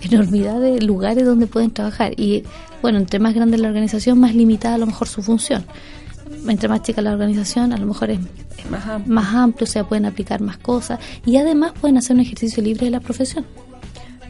enormidad 0.00 0.61
de 0.61 0.81
lugares 0.81 1.25
donde 1.25 1.47
pueden 1.47 1.71
trabajar. 1.71 2.19
Y 2.19 2.44
bueno, 2.81 2.99
entre 2.99 3.19
más 3.19 3.35
grande 3.35 3.59
la 3.59 3.69
organización, 3.69 4.19
más 4.19 4.35
limitada 4.35 4.75
a 4.75 4.79
lo 4.79 4.87
mejor 4.87 5.09
su 5.09 5.23
función. 5.23 5.65
Entre 6.47 6.69
más 6.69 6.83
chica 6.83 7.03
la 7.03 7.12
organización, 7.12 7.73
a 7.73 7.77
lo 7.77 7.87
mejor 7.87 8.11
es, 8.11 8.19
más, 8.70 9.35
amplio. 9.35 9.64
o 9.64 9.67
sea, 9.67 9.85
pueden 9.85 10.06
aplicar 10.06 10.41
más 10.41 10.59
cosas 10.59 11.00
y 11.25 11.37
además 11.37 11.73
pueden 11.81 11.99
hacer 11.99 12.17
un 12.17 12.20
ejercicio 12.20 12.62
libre 12.62 12.87
de 12.87 12.91
la 12.91 13.00
profesión. 13.00 13.47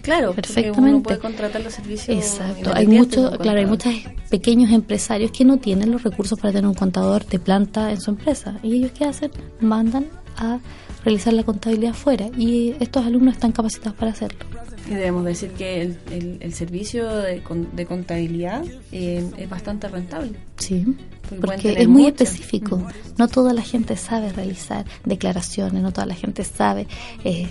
Claro, 0.02 0.32
perfectamente. 0.34 0.80
Uno 0.80 1.02
puede 1.02 1.18
contratar 1.18 1.62
los 1.62 1.74
servicios. 1.74 2.16
Exacto. 2.16 2.72
Hay 2.74 2.88
muchos, 2.88 3.38
claro, 3.38 3.60
hay 3.60 3.66
muchos 3.66 3.94
pequeños 4.30 4.72
empresarios 4.72 5.30
que 5.30 5.44
no 5.44 5.58
tienen 5.58 5.92
los 5.92 6.02
recursos 6.02 6.38
para 6.38 6.52
tener 6.52 6.66
un 6.66 6.74
contador 6.74 7.24
de 7.26 7.38
planta 7.38 7.92
en 7.92 8.00
su 8.00 8.10
empresa 8.10 8.58
y 8.62 8.74
ellos 8.74 8.90
qué 8.92 9.04
hacen, 9.04 9.30
mandan 9.60 10.06
a 10.36 10.58
realizar 11.04 11.32
la 11.32 11.44
contabilidad 11.44 11.92
afuera 11.92 12.28
y 12.36 12.74
estos 12.80 13.06
alumnos 13.06 13.34
están 13.34 13.52
capacitados 13.52 13.94
para 13.96 14.10
hacerlo. 14.10 14.44
Y 14.88 14.94
debemos 14.94 15.24
decir 15.24 15.50
que 15.50 15.82
el, 15.82 16.38
el, 16.40 16.54
servicio 16.54 17.08
de, 17.08 17.42
de 17.72 17.86
contabilidad 17.86 18.64
eh, 18.90 19.24
es 19.36 19.48
bastante 19.48 19.88
rentable. 19.88 20.32
Sí, 20.56 20.96
porque 21.40 21.74
es 21.78 21.88
muy 21.88 22.06
específico. 22.06 22.82
No 23.16 23.28
toda 23.28 23.52
la 23.52 23.62
gente 23.62 23.96
sabe 23.96 24.32
realizar 24.32 24.84
declaraciones, 25.04 25.82
no 25.82 25.92
toda 25.92 26.06
la 26.06 26.14
gente 26.14 26.44
sabe 26.44 26.88
eh, 27.24 27.48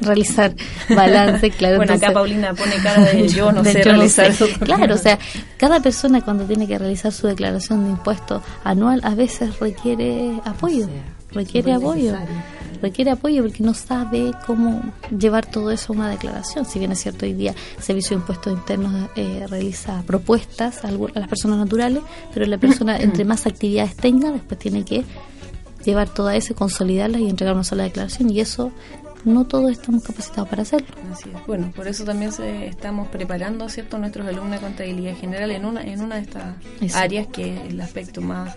realizar 0.00 0.54
balance, 0.88 1.50
claro. 1.50 1.76
bueno, 1.76 1.94
acá 1.94 2.12
Paulina 2.12 2.54
pone 2.54 2.76
cara 2.82 3.04
de 3.04 3.28
yo 3.28 3.52
no 3.52 3.64
sé 3.64 3.82
realizar 3.82 4.26
eso. 4.26 4.46
Claro, 4.60 4.94
o 4.94 4.98
sea, 4.98 5.18
cada 5.56 5.80
persona 5.80 6.20
cuando 6.22 6.44
tiene 6.44 6.66
que 6.66 6.78
realizar 6.78 7.12
su 7.12 7.26
declaración 7.26 7.84
de 7.84 7.90
impuesto 7.90 8.42
anual 8.62 9.00
a 9.02 9.14
veces 9.14 9.58
requiere 9.58 10.40
apoyo, 10.44 10.88
requiere 11.32 11.72
apoyo 11.72 12.14
requiere 12.84 13.10
apoyo 13.10 13.42
porque 13.42 13.62
no 13.62 13.72
sabe 13.72 14.32
cómo 14.46 14.82
llevar 15.18 15.46
todo 15.46 15.70
eso 15.70 15.92
a 15.92 15.96
una 15.96 16.10
declaración. 16.10 16.66
Si 16.66 16.78
bien 16.78 16.92
es 16.92 17.00
cierto, 17.00 17.24
hoy 17.24 17.32
día 17.32 17.54
el 17.78 17.82
Servicio 17.82 18.10
de 18.10 18.20
Impuestos 18.20 18.52
Internos 18.52 19.10
eh, 19.16 19.46
realiza 19.48 20.02
propuestas 20.06 20.84
a, 20.84 20.90
las 20.90 21.28
personas 21.28 21.58
naturales, 21.58 22.02
pero 22.32 22.44
la 22.44 22.58
persona, 22.58 22.96
entre 23.00 23.24
más 23.24 23.46
actividades 23.46 23.96
tenga, 23.96 24.30
después 24.30 24.58
tiene 24.58 24.84
que 24.84 25.02
llevar 25.82 26.10
toda 26.10 26.36
eso, 26.36 26.54
consolidarlas 26.54 27.22
y 27.22 27.28
entregar 27.30 27.54
una 27.54 27.64
sola 27.64 27.84
declaración. 27.84 28.28
Y 28.28 28.40
eso 28.40 28.70
no 29.24 29.46
todos 29.46 29.72
estamos 29.72 30.02
capacitados 30.02 30.48
para 30.50 30.62
hacerlo. 30.62 30.88
Bueno, 31.46 31.72
por 31.74 31.88
eso 31.88 32.04
también 32.04 32.32
se, 32.32 32.66
estamos 32.66 33.08
preparando, 33.08 33.66
¿cierto?, 33.70 33.96
nuestros 33.98 34.26
alumnos 34.26 34.60
de 34.60 34.66
contabilidad 34.66 35.16
general 35.16 35.50
en 35.50 35.64
una 35.64 35.82
en 35.82 36.02
una 36.02 36.16
de 36.16 36.20
estas 36.20 36.54
áreas 36.94 37.28
que 37.28 37.54
es 37.54 37.70
el 37.70 37.80
aspecto 37.80 38.20
más 38.20 38.56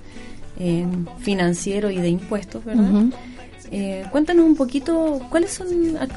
eh, 0.60 0.86
financiero 1.20 1.90
y 1.92 1.98
de 1.98 2.10
impuestos, 2.10 2.64
¿verdad? 2.66 3.06
Eh, 3.70 4.06
cuéntanos 4.12 4.46
un 4.46 4.56
poquito 4.56 5.20
cuáles 5.30 5.52
son 5.52 5.68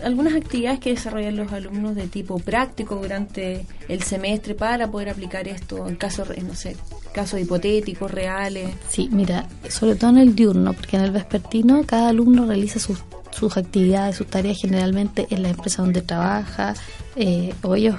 algunas 0.04 0.35
actividades 0.35 0.78
que 0.78 0.90
desarrollan 0.90 1.37
los 1.37 1.52
alumnos 1.52 1.97
de 1.97 2.06
tipo 2.06 2.38
práctico 2.38 2.97
durante 2.97 3.66
el 3.88 4.02
semestre 4.02 4.54
para 4.54 4.88
poder 4.88 5.11
aplicar 5.11 5.49
esto 5.49 5.88
en 5.88 5.97
casos, 5.97 6.28
no 6.47 6.54
sé, 6.54 6.76
casos 7.12 7.40
hipotéticos, 7.40 8.11
reales. 8.11 8.70
Sí, 8.88 9.09
mira, 9.11 9.49
sobre 9.68 9.97
todo 9.97 10.11
en 10.11 10.18
el 10.18 10.37
diurno, 10.37 10.73
porque 10.75 10.97
en 10.97 11.02
el 11.02 11.11
vespertino 11.11 11.82
cada 11.85 12.11
alumno 12.11 12.47
realiza 12.47 12.78
sus, 12.78 13.02
sus 13.31 13.57
actividades, 13.57 14.17
sus 14.17 14.27
tareas 14.27 14.59
generalmente 14.61 15.27
en 15.31 15.43
la 15.43 15.51
empresa 15.51 15.83
donde 15.83 16.03
trabaja, 16.03 16.75
eh, 17.17 17.55
o 17.63 17.75
ellos 17.75 17.97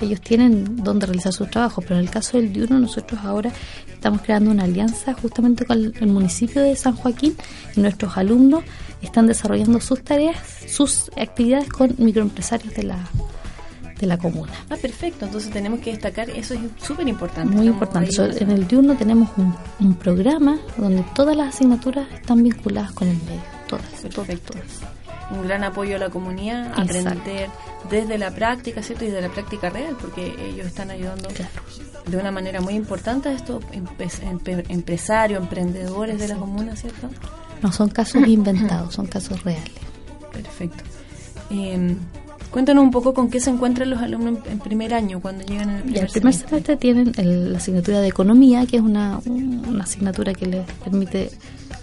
ellos 0.00 0.20
tienen 0.20 0.76
donde 0.84 1.06
realizar 1.06 1.32
sus 1.32 1.50
trabajos, 1.50 1.82
pero 1.84 1.98
en 1.98 2.04
el 2.04 2.10
caso 2.10 2.36
del 2.36 2.52
diurno 2.52 2.78
nosotros 2.78 3.20
ahora 3.24 3.50
estamos 3.90 4.20
creando 4.20 4.50
una 4.50 4.64
alianza 4.64 5.14
justamente 5.14 5.64
con 5.64 5.78
el 5.82 6.06
municipio 6.08 6.60
de 6.62 6.76
San 6.76 6.94
Joaquín 6.96 7.34
y 7.74 7.80
nuestros 7.80 8.16
alumnos 8.18 8.62
están 9.00 9.26
desarrollando 9.26 9.80
sus 9.80 10.02
tareas, 10.02 10.36
sus 10.68 11.10
actividades 11.16 11.68
con 11.70 11.94
microempresarios 11.98 12.74
de 12.74 12.82
la 12.82 12.98
de 13.98 14.06
la 14.06 14.18
comuna. 14.18 14.52
Ah, 14.68 14.76
perfecto. 14.76 15.24
Entonces 15.24 15.50
tenemos 15.50 15.80
que 15.80 15.90
destacar, 15.90 16.28
eso 16.30 16.54
es 16.54 16.60
súper 16.76 17.08
importante. 17.08 17.54
Muy 17.54 17.66
importante. 17.66 18.10
en 18.38 18.50
el 18.50 18.68
diurno 18.68 18.94
tenemos 18.94 19.30
un, 19.38 19.94
programa 19.94 20.58
donde 20.76 21.02
todas 21.14 21.34
las 21.34 21.54
asignaturas 21.54 22.06
están 22.12 22.42
vinculadas 22.42 22.92
con 22.92 23.08
el 23.08 23.16
medio. 23.16 23.55
Todas. 23.66 23.86
Perfecto. 24.02 24.54
Un 25.30 25.42
gran 25.42 25.64
apoyo 25.64 25.96
a 25.96 25.98
la 25.98 26.08
comunidad, 26.08 26.72
aprender 26.78 27.50
desde 27.90 28.18
la 28.18 28.30
práctica, 28.30 28.82
¿cierto? 28.82 29.04
Y 29.04 29.08
desde 29.08 29.22
la 29.22 29.32
práctica 29.32 29.70
real, 29.70 29.96
porque 30.00 30.34
ellos 30.38 30.66
están 30.66 30.90
ayudando 30.90 31.28
de 32.06 32.16
una 32.16 32.30
manera 32.30 32.60
muy 32.60 32.74
importante 32.74 33.28
a 33.28 33.32
estos 33.32 33.62
empresarios, 34.68 35.42
emprendedores 35.42 36.20
de 36.20 36.28
la 36.28 36.36
comuna, 36.36 36.76
¿cierto? 36.76 37.08
No 37.62 37.72
son 37.72 37.88
casos 37.88 38.22
inventados, 38.26 38.94
son 38.94 39.06
casos 39.06 39.42
reales. 39.42 39.72
Perfecto. 40.32 40.84
Em, 41.50 41.96
cuéntanos 42.50 42.84
un 42.84 42.90
poco 42.90 43.12
con 43.14 43.28
qué 43.28 43.40
se 43.40 43.50
encuentran 43.50 43.90
los 43.90 44.00
alumnos 44.00 44.38
en, 44.46 44.58
primer 44.60 44.94
año 44.94 45.20
cuando 45.20 45.44
llegan 45.44 45.70
el 45.70 45.82
primer, 45.82 46.04
el 46.04 46.10
primer 46.10 46.34
semestre. 46.34 46.76
tienen 46.76 47.12
la 47.52 47.58
asignatura 47.58 48.00
de 48.00 48.08
economía, 48.08 48.66
que 48.66 48.76
es 48.76 48.82
una, 48.82 49.20
una 49.26 49.84
asignatura 49.84 50.34
que 50.34 50.46
les 50.46 50.66
permite 50.84 51.30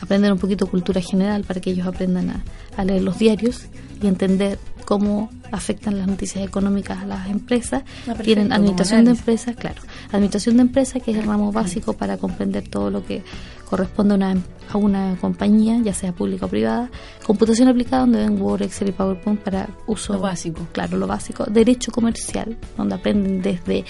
aprender 0.03 0.31
un 0.31 0.39
poquito 0.39 0.67
cultura 0.67 1.01
general 1.01 1.43
para 1.43 1.61
que 1.61 1.71
ellos 1.71 1.87
aprendan 1.87 2.29
a, 2.29 2.43
a 2.77 2.85
leer 2.85 3.01
los 3.01 3.17
diarios 3.17 3.65
y 4.01 4.07
entender 4.07 4.59
cómo 4.85 5.29
afectan 5.51 5.97
las 5.97 6.07
noticias 6.07 6.45
económicas 6.45 7.01
a 7.01 7.05
las 7.05 7.29
empresas. 7.29 7.83
Ah, 8.07 8.15
Tienen 8.15 8.51
administración 8.51 9.05
de 9.05 9.11
empresas, 9.11 9.55
claro, 9.55 9.81
administración 10.11 10.57
de 10.57 10.63
empresas 10.63 11.01
que 11.01 11.11
es 11.11 11.17
el 11.17 11.25
ramo 11.25 11.51
básico 11.51 11.93
para 11.93 12.17
comprender 12.17 12.67
todo 12.67 12.89
lo 12.89 13.05
que 13.05 13.23
corresponde 13.69 14.13
a 14.13 14.17
una, 14.17 14.37
a 14.71 14.77
una 14.77 15.17
compañía, 15.19 15.79
ya 15.83 15.93
sea 15.93 16.11
pública 16.11 16.45
o 16.45 16.49
privada. 16.49 16.89
Computación 17.25 17.67
aplicada, 17.69 18.01
donde 18.01 18.19
ven 18.19 18.41
Word, 18.41 18.63
Excel 18.63 18.89
y 18.89 18.91
PowerPoint 18.91 19.39
para 19.39 19.69
uso 19.87 20.13
Lo 20.13 20.19
básico. 20.19 20.67
Claro, 20.71 20.97
lo 20.97 21.07
básico. 21.07 21.45
Derecho 21.45 21.91
comercial, 21.91 22.57
donde 22.77 22.95
aprenden 22.95 23.41
desde 23.41 23.85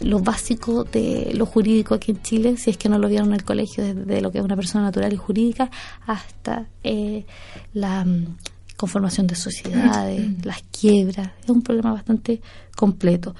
lo 0.00 0.20
básico 0.20 0.84
de 0.84 1.32
lo 1.34 1.46
jurídico 1.46 1.94
aquí 1.94 2.12
en 2.12 2.22
Chile, 2.22 2.56
si 2.56 2.70
es 2.70 2.76
que 2.76 2.88
no 2.88 2.98
lo 2.98 3.08
vieron 3.08 3.28
en 3.28 3.34
el 3.34 3.44
colegio, 3.44 3.84
desde 3.84 4.20
lo 4.20 4.30
que 4.30 4.38
es 4.38 4.44
una 4.44 4.56
persona 4.56 4.84
natural 4.84 5.12
y 5.12 5.16
jurídica, 5.16 5.70
hasta 6.06 6.68
eh, 6.82 7.24
la 7.74 8.04
mm, 8.04 8.36
conformación 8.76 9.26
de 9.26 9.34
sociedades, 9.34 10.44
las 10.44 10.62
quiebras. 10.70 11.32
Es 11.42 11.50
un 11.50 11.62
problema 11.62 11.92
bastante 11.92 12.40
completo. 12.76 13.34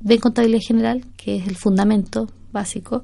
Ven 0.00 0.18
contabilidad 0.18 0.60
general, 0.66 1.04
que 1.16 1.36
es 1.36 1.48
el 1.48 1.56
fundamento 1.56 2.28
básico, 2.52 3.02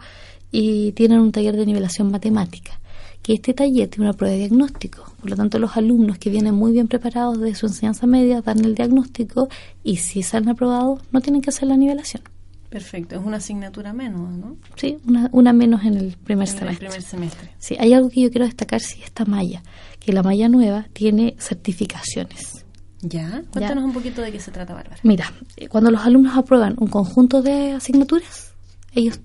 y 0.50 0.92
tienen 0.92 1.20
un 1.20 1.32
taller 1.32 1.56
de 1.56 1.66
nivelación 1.66 2.10
matemática 2.10 2.80
que 3.26 3.34
este 3.34 3.54
taller 3.54 3.88
tiene 3.88 4.08
una 4.08 4.16
prueba 4.16 4.34
de 4.34 4.38
diagnóstico. 4.38 5.02
Por 5.18 5.30
lo 5.30 5.34
tanto, 5.34 5.58
los 5.58 5.76
alumnos 5.76 6.16
que 6.16 6.30
vienen 6.30 6.54
muy 6.54 6.70
bien 6.70 6.86
preparados 6.86 7.40
de 7.40 7.56
su 7.56 7.66
enseñanza 7.66 8.06
media 8.06 8.40
dan 8.40 8.64
el 8.64 8.76
diagnóstico 8.76 9.48
y 9.82 9.96
si 9.96 10.22
salen 10.22 10.50
aprobados 10.50 11.00
no 11.10 11.20
tienen 11.20 11.42
que 11.42 11.50
hacer 11.50 11.66
la 11.66 11.76
nivelación. 11.76 12.22
Perfecto, 12.70 13.16
es 13.16 13.22
una 13.24 13.36
asignatura 13.38 13.92
menos, 13.92 14.30
¿no? 14.36 14.56
Sí, 14.76 14.98
una, 15.06 15.28
una 15.32 15.52
menos 15.52 15.84
en 15.84 15.96
el 15.96 16.16
primer 16.16 16.48
En 16.48 16.54
el 16.54 16.58
semestre. 16.58 16.88
primer 16.88 17.02
semestre. 17.02 17.50
Sí, 17.58 17.76
hay 17.78 17.92
algo 17.92 18.08
que 18.10 18.20
yo 18.22 18.30
quiero 18.30 18.44
destacar, 18.46 18.80
sí, 18.80 19.00
esta 19.04 19.24
malla, 19.24 19.62
que 20.00 20.12
la 20.12 20.22
malla 20.22 20.48
nueva 20.48 20.86
tiene 20.92 21.36
certificaciones. 21.38 22.64
¿Ya? 23.02 23.42
Cuéntanos 23.52 23.84
un 23.84 23.92
poquito 23.92 24.20
de 24.22 24.32
qué 24.32 24.40
se 24.40 24.50
trata, 24.50 24.74
Bárbara. 24.74 24.96
Mira, 25.02 25.32
eh, 25.56 25.68
cuando 25.68 25.90
los 25.90 26.00
alumnos 26.04 26.36
aprueban 26.36 26.74
un 26.78 26.88
conjunto 26.88 27.42
de 27.42 27.72
asignaturas, 27.72 28.52
ellos, 28.94 29.20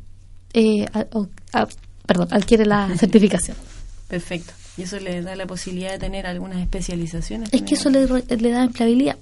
eh, 0.54 0.86
a- 0.94 1.08
o- 1.14 1.30
a- 1.54 1.68
perdón, 2.06 2.28
adquieren 2.32 2.70
la 2.70 2.90
certificación. 2.98 3.58
Perfecto. 4.08 4.54
Y 4.78 4.84
eso 4.84 5.00
le 5.00 5.22
da 5.22 5.36
la 5.36 5.48
posibilidad 5.48 5.92
de 5.92 6.00
tener 6.00 6.28
algunas 6.28 6.60
especializaciones. 6.60 7.50
Es 7.54 7.62
que 7.64 7.74
eso 7.76 7.90
le, 7.90 8.06
le 8.08 8.52
da 8.52 8.64
empleabilidad. 8.64 9.18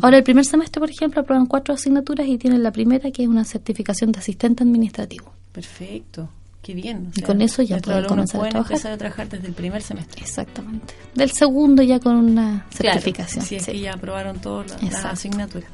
Ahora, 0.00 0.16
el 0.18 0.24
primer 0.24 0.44
semestre, 0.44 0.80
por 0.80 0.90
ejemplo, 0.90 1.20
aprueban 1.20 1.46
cuatro 1.46 1.74
asignaturas 1.74 2.26
y 2.26 2.38
tienen 2.38 2.62
la 2.62 2.70
primera, 2.72 3.10
que 3.10 3.22
es 3.22 3.28
una 3.28 3.44
certificación 3.44 4.12
de 4.12 4.18
asistente 4.20 4.62
administrativo. 4.62 5.32
Perfecto. 5.52 6.28
Qué 6.62 6.72
bien. 6.72 7.08
o 7.14 7.18
Y 7.18 7.22
con 7.22 7.42
eso 7.42 7.60
ya 7.62 7.78
pueden 7.78 8.06
comenzar 8.06 8.40
a 8.40 8.48
trabajar. 8.48 8.72
empezar 8.72 8.92
a 8.92 8.96
trabajar 8.96 9.28
desde 9.28 9.48
el 9.48 9.52
primer 9.52 9.82
semestre. 9.82 10.22
Exactamente. 10.22 10.94
Del 11.14 11.30
segundo 11.30 11.82
ya 11.82 12.00
con 12.00 12.16
una 12.16 12.66
Claro, 12.76 12.94
certificación. 12.94 13.44
si 13.44 13.56
es 13.56 13.64
sí. 13.64 13.72
que 13.72 13.80
ya 13.80 13.92
aprobaron 13.92 14.38
todas 14.40 14.70
las, 14.70 14.82
las 14.82 15.04
asignaturas. 15.04 15.68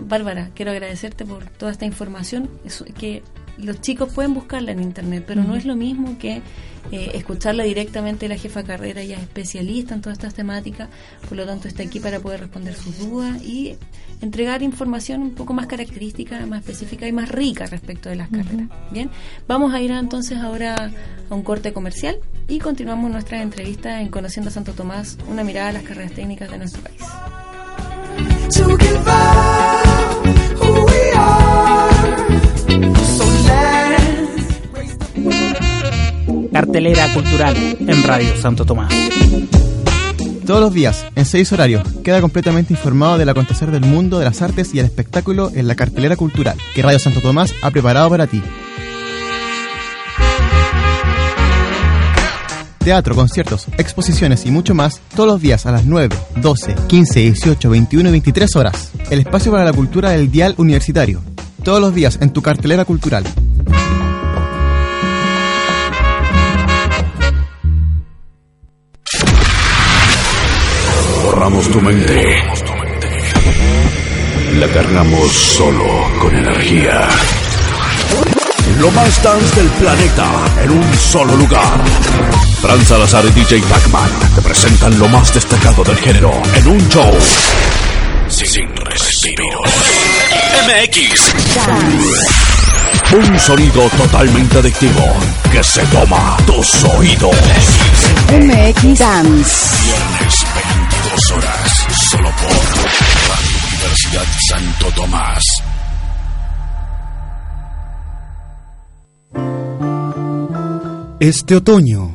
Bárbara, 0.00 0.50
quiero 0.54 0.70
agradecerte 0.72 1.24
por 1.26 1.44
toda 1.50 1.70
esta 1.70 1.84
información. 1.84 2.48
Es 2.64 2.82
que 2.98 3.22
los 3.58 3.80
chicos 3.80 4.12
pueden 4.12 4.34
buscarla 4.34 4.72
en 4.72 4.82
internet, 4.82 5.24
pero 5.26 5.42
no 5.42 5.56
es 5.56 5.64
lo 5.64 5.76
mismo 5.76 6.18
que 6.18 6.42
eh, 6.90 7.10
escucharla 7.14 7.64
directamente 7.64 8.26
de 8.26 8.34
la 8.34 8.40
jefa 8.40 8.62
de 8.62 8.66
carrera, 8.66 9.02
ya 9.02 9.16
es 9.16 9.22
especialista 9.22 9.94
en 9.94 10.00
todas 10.00 10.18
estas 10.18 10.34
temáticas, 10.34 10.88
por 11.28 11.36
lo 11.36 11.44
tanto 11.44 11.68
está 11.68 11.82
aquí 11.82 12.00
para 12.00 12.20
poder 12.20 12.40
responder 12.40 12.74
sus 12.74 12.98
dudas 12.98 13.42
y 13.42 13.76
entregar 14.22 14.62
información 14.62 15.22
un 15.22 15.34
poco 15.34 15.52
más 15.52 15.66
característica, 15.66 16.44
más 16.46 16.60
específica 16.60 17.06
y 17.06 17.12
más 17.12 17.28
rica 17.28 17.66
respecto 17.66 18.08
de 18.08 18.16
las 18.16 18.28
carreras. 18.30 18.68
Bien, 18.90 19.10
vamos 19.46 19.74
a 19.74 19.80
ir 19.80 19.90
entonces 19.90 20.38
ahora 20.38 20.90
a 21.28 21.34
un 21.34 21.42
corte 21.42 21.72
comercial 21.72 22.18
y 22.48 22.58
continuamos 22.58 23.10
nuestra 23.10 23.42
entrevista 23.42 24.00
en 24.00 24.08
Conociendo 24.08 24.48
a 24.48 24.52
Santo 24.52 24.72
Tomás, 24.72 25.18
una 25.28 25.44
mirada 25.44 25.68
a 25.68 25.72
las 25.72 25.82
carreras 25.82 26.12
técnicas 26.12 26.50
de 26.50 26.58
nuestro 26.58 26.82
país. 26.82 27.02
Cartelera 36.58 37.14
cultural 37.14 37.54
en 37.78 38.02
Radio 38.02 38.36
Santo 38.36 38.64
Tomás. 38.64 38.92
Todos 40.44 40.60
los 40.60 40.74
días, 40.74 41.06
en 41.14 41.24
seis 41.24 41.52
horarios, 41.52 41.86
queda 42.02 42.20
completamente 42.20 42.72
informado 42.72 43.16
del 43.16 43.28
acontecer 43.28 43.70
del 43.70 43.82
mundo 43.82 44.18
de 44.18 44.24
las 44.24 44.42
artes 44.42 44.74
y 44.74 44.80
el 44.80 44.86
espectáculo 44.86 45.52
en 45.54 45.68
la 45.68 45.76
cartelera 45.76 46.16
cultural 46.16 46.58
que 46.74 46.82
Radio 46.82 46.98
Santo 46.98 47.20
Tomás 47.20 47.54
ha 47.62 47.70
preparado 47.70 48.10
para 48.10 48.26
ti. 48.26 48.42
Teatro, 52.80 53.14
conciertos, 53.14 53.66
exposiciones 53.78 54.44
y 54.44 54.50
mucho 54.50 54.74
más 54.74 55.00
todos 55.14 55.28
los 55.28 55.40
días 55.40 55.64
a 55.64 55.70
las 55.70 55.84
9, 55.84 56.12
12, 56.42 56.74
15, 56.88 57.20
18, 57.20 57.70
21 57.70 58.08
y 58.08 58.10
23 58.10 58.56
horas. 58.56 58.90
El 59.10 59.20
espacio 59.20 59.52
para 59.52 59.64
la 59.64 59.72
cultura 59.72 60.10
del 60.10 60.28
dial 60.28 60.56
universitario. 60.56 61.22
Todos 61.62 61.80
los 61.80 61.94
días 61.94 62.18
en 62.20 62.32
tu 62.32 62.42
cartelera 62.42 62.84
cultural. 62.84 63.22
Borramos 71.48 71.70
tu 71.70 71.80
mente. 71.80 72.42
La 74.60 74.68
cargamos 74.68 75.32
solo 75.32 75.82
con 76.20 76.36
energía. 76.36 77.08
Lo 78.78 78.90
más 78.90 79.22
dance 79.22 79.56
del 79.56 79.70
planeta 79.70 80.26
en 80.62 80.70
un 80.72 80.94
solo 80.98 81.34
lugar. 81.36 81.80
Fran 82.60 82.84
Salazar 82.84 83.24
y 83.24 83.30
DJ 83.30 83.62
Pacman 83.62 84.10
te 84.34 84.42
presentan 84.42 84.98
lo 84.98 85.08
más 85.08 85.32
destacado 85.32 85.82
del 85.84 85.96
género 85.96 86.30
en 86.54 86.68
un 86.68 86.88
show. 86.90 87.16
Sin 88.28 88.68
respiros. 88.76 89.70
MX. 90.66 91.32
Un 93.10 93.40
sonido 93.40 93.88
totalmente 93.96 94.58
adictivo 94.58 95.16
que 95.50 95.64
se 95.64 95.80
toma 95.86 96.36
tus 96.44 96.84
oídos. 96.84 97.34
MX 98.32 98.98
Dance. 98.98 99.76
Viernes 99.82 100.47
22 101.18 101.30
horas, 101.32 101.86
solo 102.10 102.28
por 102.30 102.50
Radio 103.28 103.56
Universidad 103.72 104.26
Santo 104.48 104.86
Tomás. 104.94 105.44
Este 111.18 111.56
otoño, 111.56 112.14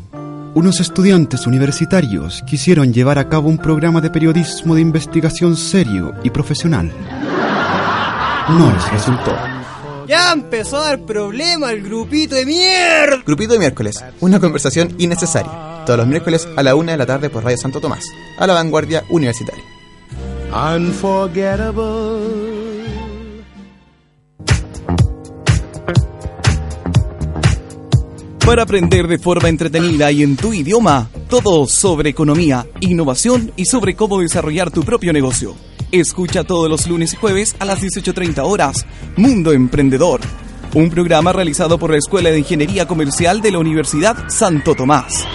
unos 0.54 0.80
estudiantes 0.80 1.46
universitarios 1.48 2.44
quisieron 2.48 2.94
llevar 2.94 3.20
a 3.20 3.28
cabo 3.28 3.50
un 3.50 3.58
programa 3.58 4.00
de 4.00 4.10
periodismo 4.10 4.76
de 4.76 4.82
investigación 4.82 5.58
serio 5.58 6.14
y 6.24 6.30
profesional. 6.30 6.92
No 8.50 8.72
les 8.72 8.92
resultó. 8.92 9.36
Ya 10.08 10.32
empezó 10.32 10.78
a 10.78 10.86
dar 10.86 11.00
problema 11.00 11.72
el 11.72 11.82
grupito 11.84 12.36
de 12.36 12.46
mierda. 12.46 13.22
Grupito 13.26 13.54
de 13.54 13.60
miércoles, 13.60 14.04
una 14.22 14.40
conversación 14.40 14.96
innecesaria. 14.98 15.73
Todos 15.86 16.00
los 16.00 16.08
miércoles 16.08 16.48
a 16.56 16.64
la 16.64 16.76
una 16.76 16.94
de 16.94 16.98
la 16.98 17.06
tarde 17.06 17.30
por 17.30 17.44
Radio 17.44 17.58
Santo 17.58 17.82
Tomás, 17.82 18.06
a 18.38 18.48
la 18.48 18.54
vanguardia 18.54 19.04
universitaria. 19.10 19.64
unforgettable. 20.54 22.54
Para 28.46 28.64
aprender 28.64 29.08
de 29.08 29.20
forma 29.20 29.48
entretenida 29.48 30.12
y 30.12 30.22
en 30.22 30.36
tu 30.36 30.54
idioma, 30.54 31.10
todo 31.30 31.66
sobre 31.66 32.10
economía, 32.10 32.68
innovación 32.82 33.54
y 33.56 33.66
sobre 33.66 33.96
cómo 33.96 34.20
desarrollar 34.20 34.70
tu 34.70 34.84
propio 34.84 35.14
negocio. 35.14 35.56
Escucha 35.94 36.44
todos 36.44 36.70
los 36.70 36.86
lunes 36.88 37.14
y 37.14 37.16
jueves 37.16 37.56
a 37.60 37.66
las 37.66 37.82
18.30 37.82 38.44
horas 38.44 38.86
Mundo 39.16 39.54
Emprendedor, 39.54 40.20
un 40.76 40.90
programa 40.90 41.32
realizado 41.32 41.78
por 41.78 41.92
la 41.92 41.98
Escuela 41.98 42.32
de 42.32 42.40
Ingeniería 42.40 42.88
Comercial 42.88 43.42
de 43.42 43.52
la 43.52 43.60
Universidad 43.60 44.30
Santo 44.30 44.74
Tomás. 44.76 45.26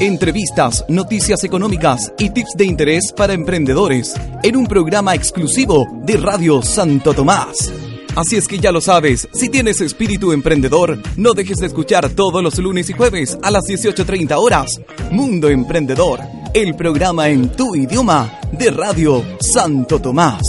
Entrevistas, 0.00 0.84
noticias 0.88 1.44
económicas 1.44 2.12
y 2.18 2.30
tips 2.30 2.54
de 2.56 2.64
interés 2.64 3.12
para 3.14 3.34
emprendedores 3.34 4.14
en 4.42 4.56
un 4.56 4.66
programa 4.66 5.14
exclusivo 5.14 5.86
de 6.04 6.16
Radio 6.16 6.62
Santo 6.62 7.12
Tomás. 7.12 7.72
Así 8.16 8.36
es 8.36 8.48
que 8.48 8.58
ya 8.58 8.72
lo 8.72 8.80
sabes, 8.80 9.28
si 9.32 9.48
tienes 9.50 9.80
espíritu 9.80 10.32
emprendedor, 10.32 10.98
no 11.16 11.32
dejes 11.32 11.58
de 11.58 11.66
escuchar 11.66 12.08
todos 12.10 12.42
los 12.42 12.58
lunes 12.58 12.88
y 12.90 12.92
jueves 12.92 13.38
a 13.42 13.50
las 13.50 13.64
18.30 13.64 14.34
horas 14.36 14.80
Mundo 15.10 15.48
Emprendedor, 15.48 16.20
el 16.54 16.74
programa 16.74 17.28
en 17.28 17.50
tu 17.50 17.76
idioma 17.76 18.40
de 18.52 18.70
Radio 18.70 19.24
Santo 19.40 20.00
Tomás. 20.00 20.40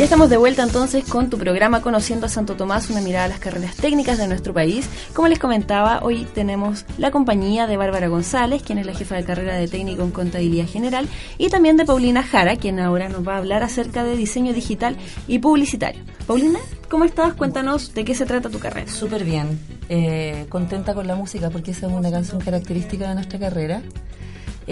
Ya 0.00 0.04
estamos 0.04 0.30
de 0.30 0.38
vuelta 0.38 0.62
entonces 0.62 1.04
con 1.04 1.28
tu 1.28 1.36
programa 1.36 1.82
Conociendo 1.82 2.24
a 2.24 2.30
Santo 2.30 2.56
Tomás, 2.56 2.88
una 2.88 3.02
mirada 3.02 3.26
a 3.26 3.28
las 3.28 3.38
carreras 3.38 3.76
técnicas 3.76 4.16
de 4.16 4.28
nuestro 4.28 4.54
país. 4.54 4.88
Como 5.12 5.28
les 5.28 5.38
comentaba, 5.38 6.00
hoy 6.02 6.26
tenemos 6.34 6.86
la 6.96 7.10
compañía 7.10 7.66
de 7.66 7.76
Bárbara 7.76 8.08
González, 8.08 8.62
quien 8.62 8.78
es 8.78 8.86
la 8.86 8.94
jefa 8.94 9.16
de 9.16 9.24
carrera 9.24 9.56
de 9.56 9.68
técnico 9.68 10.02
en 10.02 10.10
contabilidad 10.10 10.66
general, 10.66 11.06
y 11.36 11.50
también 11.50 11.76
de 11.76 11.84
Paulina 11.84 12.22
Jara, 12.22 12.56
quien 12.56 12.80
ahora 12.80 13.10
nos 13.10 13.28
va 13.28 13.34
a 13.34 13.36
hablar 13.36 13.62
acerca 13.62 14.02
de 14.02 14.16
diseño 14.16 14.54
digital 14.54 14.96
y 15.28 15.38
publicitario. 15.38 16.02
Paulina, 16.26 16.60
¿cómo 16.88 17.04
estás? 17.04 17.34
Cuéntanos 17.34 17.92
de 17.92 18.02
qué 18.06 18.14
se 18.14 18.24
trata 18.24 18.48
tu 18.48 18.58
carrera. 18.58 18.90
Súper 18.90 19.22
bien, 19.22 19.60
eh, 19.90 20.46
contenta 20.48 20.94
con 20.94 21.06
la 21.08 21.14
música 21.14 21.50
porque 21.50 21.72
esa 21.72 21.88
es 21.88 21.92
una 21.92 22.10
canción 22.10 22.40
característica 22.40 23.06
de 23.06 23.16
nuestra 23.16 23.38
carrera. 23.38 23.82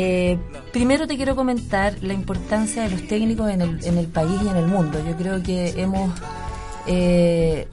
Eh, 0.00 0.38
primero 0.72 1.08
te 1.08 1.16
quiero 1.16 1.34
comentar 1.34 2.00
la 2.04 2.14
importancia 2.14 2.84
de 2.84 2.90
los 2.90 3.08
técnicos 3.08 3.50
en 3.50 3.62
el, 3.62 3.84
en 3.84 3.98
el 3.98 4.06
país 4.06 4.40
y 4.44 4.46
en 4.46 4.56
el 4.56 4.68
mundo. 4.68 5.04
Yo 5.04 5.16
creo 5.16 5.42
que 5.42 5.70
hemos 5.70 6.12
eh, 6.86 7.66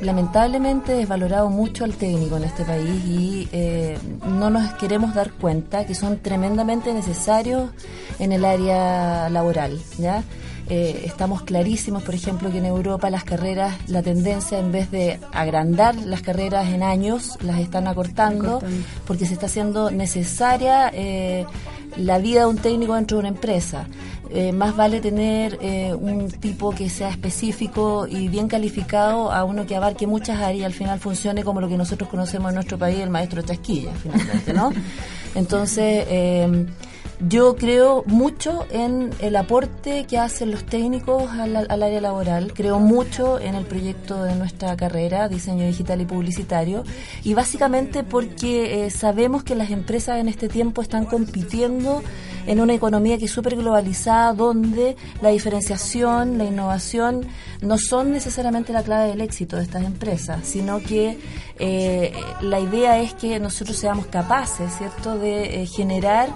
lamentablemente 0.00 0.90
desvalorado 0.90 1.50
mucho 1.50 1.84
al 1.84 1.94
técnico 1.94 2.36
en 2.36 2.42
este 2.42 2.64
país 2.64 3.04
y 3.06 3.48
eh, 3.52 3.96
no 4.26 4.50
nos 4.50 4.72
queremos 4.74 5.14
dar 5.14 5.30
cuenta 5.34 5.86
que 5.86 5.94
son 5.94 6.18
tremendamente 6.18 6.92
necesarios 6.92 7.70
en 8.18 8.32
el 8.32 8.44
área 8.44 9.28
laboral. 9.30 9.78
¿ya? 9.98 10.24
Eh, 10.70 11.02
estamos 11.06 11.42
clarísimos, 11.42 12.02
por 12.02 12.14
ejemplo, 12.14 12.50
que 12.50 12.58
en 12.58 12.66
Europa 12.66 13.08
las 13.10 13.24
carreras, 13.24 13.74
la 13.88 14.02
tendencia 14.02 14.58
en 14.58 14.70
vez 14.70 14.90
de 14.90 15.18
agrandar 15.32 15.94
las 15.94 16.20
carreras 16.22 16.68
en 16.68 16.82
años, 16.82 17.38
las 17.42 17.58
están 17.60 17.86
acortando, 17.86 18.56
Acortando. 18.58 18.84
porque 19.06 19.24
se 19.26 19.32
está 19.34 19.46
haciendo 19.46 19.90
necesaria 19.90 20.90
eh, 20.92 21.46
la 21.96 22.18
vida 22.18 22.40
de 22.40 22.46
un 22.46 22.58
técnico 22.58 22.94
dentro 22.94 23.16
de 23.16 23.20
una 23.20 23.28
empresa. 23.30 23.86
Eh, 24.30 24.52
más 24.52 24.76
vale 24.76 25.00
tener 25.00 25.58
eh, 25.62 25.94
un 25.98 26.28
tipo 26.30 26.70
que 26.74 26.90
sea 26.90 27.08
específico 27.08 28.06
y 28.06 28.28
bien 28.28 28.46
calificado 28.46 29.32
a 29.32 29.42
uno 29.44 29.64
que 29.64 29.74
abarque 29.74 30.06
muchas 30.06 30.36
áreas 30.38 30.60
y 30.60 30.64
al 30.64 30.74
final 30.74 31.00
funcione 31.00 31.42
como 31.44 31.62
lo 31.62 31.68
que 31.68 31.78
nosotros 31.78 32.10
conocemos 32.10 32.50
en 32.50 32.56
nuestro 32.56 32.76
país, 32.76 32.98
el 32.98 33.08
maestro 33.08 33.40
chasquilla, 33.40 33.90
finalmente, 34.02 34.52
¿no? 34.52 34.70
Entonces, 35.34 36.04
eh, 36.10 36.66
yo 37.20 37.56
creo 37.56 38.04
mucho 38.06 38.66
en 38.70 39.10
el 39.18 39.34
aporte 39.36 40.04
que 40.04 40.18
hacen 40.18 40.52
los 40.52 40.64
técnicos 40.64 41.30
al, 41.32 41.56
área 41.56 42.00
laboral, 42.00 42.52
creo 42.54 42.78
mucho 42.78 43.40
en 43.40 43.54
el 43.54 43.64
proyecto 43.64 44.22
de 44.22 44.36
nuestra 44.36 44.76
carrera, 44.76 45.28
diseño 45.28 45.66
digital 45.66 46.00
y 46.00 46.04
publicitario, 46.06 46.84
y 47.24 47.34
básicamente 47.34 48.04
porque 48.04 48.86
eh, 48.86 48.90
sabemos 48.90 49.42
que 49.42 49.56
las 49.56 49.70
empresas 49.70 50.18
en 50.18 50.28
este 50.28 50.48
tiempo 50.48 50.80
están 50.80 51.06
compitiendo 51.06 52.02
en 52.46 52.60
una 52.60 52.74
economía 52.74 53.18
que 53.18 53.24
es 53.24 53.30
súper 53.30 53.56
globalizada, 53.56 54.32
donde 54.32 54.96
la 55.20 55.30
diferenciación, 55.30 56.38
la 56.38 56.44
innovación 56.44 57.26
no 57.60 57.78
son 57.78 58.12
necesariamente 58.12 58.72
la 58.72 58.82
clave 58.82 59.08
del 59.08 59.20
éxito 59.20 59.56
de 59.56 59.64
estas 59.64 59.84
empresas, 59.84 60.46
sino 60.46 60.80
que 60.80 61.18
eh, 61.58 62.12
la 62.40 62.60
idea 62.60 63.00
es 63.00 63.12
que 63.14 63.40
nosotros 63.40 63.76
seamos 63.76 64.06
capaces, 64.06 64.72
¿cierto?, 64.78 65.18
de 65.18 65.62
eh, 65.62 65.66
generar 65.66 66.28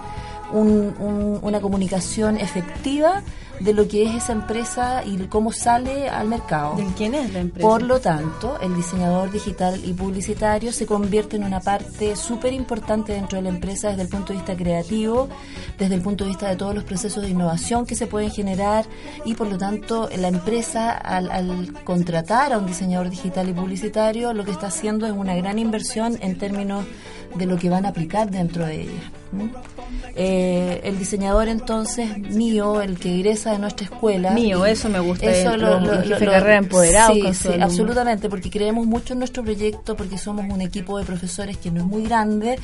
un- 0.53 0.95
un- 0.99 1.39
una 1.43 1.61
comunicación 1.61 2.37
efectiva 2.37 3.23
de 3.61 3.75
lo 3.75 3.87
que 3.87 4.05
es 4.05 4.15
esa 4.15 4.33
empresa 4.33 5.05
y 5.05 5.17
cómo 5.27 5.53
sale 5.53 6.09
al 6.09 6.29
mercado. 6.29 6.77
¿De 6.77 6.87
quién 6.97 7.15
es 7.15 7.33
la 7.33 7.41
empresa? 7.41 7.69
Por 7.69 7.83
lo 7.83 8.01
tanto, 8.01 8.59
el 8.61 8.75
diseñador 8.75 9.31
digital 9.31 9.81
y 9.85 9.93
publicitario 9.93 10.73
se 10.73 10.87
convierte 10.87 11.37
en 11.37 11.45
una 11.45 11.61
parte 11.61 12.17
súper 12.17 12.53
importante 12.53 13.13
dentro 13.13 13.37
de 13.37 13.43
la 13.43 13.51
empresa 13.51 13.91
desde 13.91 14.03
el 14.03 14.09
punto 14.09 14.33
de 14.33 14.39
vista 14.41 14.57
creativo, 14.57 15.29
desde 15.79 15.95
el 15.95 16.03
punto 16.03 16.25
de 16.25 16.31
vista 16.31 16.49
de 16.49 16.57
todos 16.57 16.75
los 16.75 16.85
procesos 16.85 17.23
de 17.23 17.31
innovación 17.31 17.87
que 17.87 17.95
se 17.95 18.07
pueden 18.07 18.31
generar 18.31 18.85
y 19.25 19.35
por 19.35 19.47
lo 19.47 19.59
tanto 19.59 20.09
la 20.17 20.29
empresa 20.29 20.91
al, 20.91 21.31
al 21.31 21.73
contratar 21.85 22.53
a 22.53 22.59
un 22.59 22.67
diseñador 22.67 23.11
digital 23.11 23.49
y 23.49 23.53
publicitario 23.53 24.33
lo 24.33 24.45
que 24.45 24.51
está 24.51 24.69
haciendo 24.69 25.07
es 25.07 25.13
una 25.13 25.35
gran 25.37 25.59
inversión 25.59 26.19
en 26.21 26.39
términos 26.39 26.85
de 27.35 27.47
lo 27.47 27.57
que 27.57 27.71
van 27.71 27.87
a 27.87 27.91
aplicar 27.91 28.31
dentro 28.31 28.67
de 28.67 28.83
ella. 28.83 29.11
¿m? 29.33 29.51
Eh, 30.15 30.81
el 30.85 30.99
diseñador 30.99 31.49
entonces 31.49 32.19
mío, 32.19 32.83
el 32.83 32.99
que 32.99 33.15
egresa 33.15 33.42
de 33.51 33.59
nuestra 33.59 33.85
escuela. 33.87 34.31
Mío, 34.31 34.65
eso 34.65 34.89
me 34.89 35.01
gusta, 35.01 35.27
Eso 35.27 35.57
lo, 35.57 35.79
el 35.79 35.85
lo- 35.85 36.03
jefe 36.03 36.25
lo- 36.25 36.31
carrera 36.33 36.57
empoderado 36.59 37.15
Sí, 37.15 37.21
con 37.23 37.35
sí, 37.35 37.49
absolutamente, 37.61 38.29
porque 38.29 38.49
creemos 38.51 38.87
mucho 38.87 39.13
en 39.15 39.19
nuestro 39.19 39.43
proyecto, 39.43 39.97
porque 39.97 40.17
somos 40.19 40.45
un 40.49 40.61
equipo 40.61 40.99
de 40.99 41.05
profesores 41.05 41.57
que 41.57 41.71
no 41.71 41.81
es 41.81 41.87
muy 41.87 42.05
grande, 42.05 42.59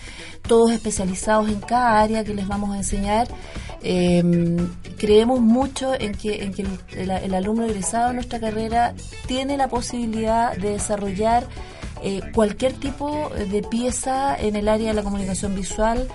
todos 0.46 0.70
especializados 0.70 1.48
en 1.48 1.60
cada 1.60 2.00
área 2.00 2.22
que 2.24 2.34
les 2.34 2.46
vamos 2.46 2.72
a 2.74 2.76
enseñar. 2.78 3.26
Eh, 3.82 4.22
creemos 4.96 5.40
mucho 5.40 5.92
en 5.98 6.12
que, 6.14 6.42
en 6.44 6.52
que 6.52 6.62
el, 6.62 6.68
el- 6.96 7.10
el 7.10 7.34
alumno 7.34 7.64
egresado 7.64 8.08
de 8.08 8.14
nuestra 8.14 8.38
carrera 8.40 8.94
tiene 9.26 9.56
la 9.56 9.68
posibilidad 9.68 10.56
de 10.56 10.70
desarrollar 10.72 11.44
eh, 12.02 12.20
cualquier 12.34 12.72
tipo 12.74 13.30
de 13.30 13.62
pieza 13.62 14.36
en 14.36 14.56
el 14.56 14.68
área 14.68 14.88
de 14.88 14.94
la 14.94 15.02
comunicación 15.02 15.54
visual, 15.54 16.08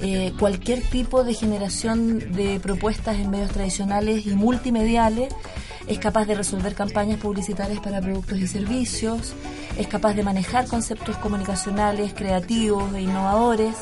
eh, 0.00 0.32
cualquier 0.38 0.82
tipo 0.82 1.24
de 1.24 1.34
generación 1.34 2.32
de 2.32 2.60
propuestas 2.60 3.16
en 3.18 3.30
medios 3.30 3.50
tradicionales 3.50 4.26
y 4.26 4.34
multimediales, 4.34 5.34
es 5.86 5.98
capaz 5.98 6.26
de 6.26 6.34
resolver 6.34 6.74
campañas 6.74 7.18
publicitarias 7.18 7.80
para 7.80 8.00
productos 8.00 8.38
y 8.38 8.46
servicios, 8.46 9.32
es 9.78 9.86
capaz 9.86 10.14
de 10.14 10.22
manejar 10.22 10.66
conceptos 10.66 11.16
comunicacionales 11.16 12.12
creativos 12.14 12.94
e 12.94 13.02
innovadores, 13.02 13.74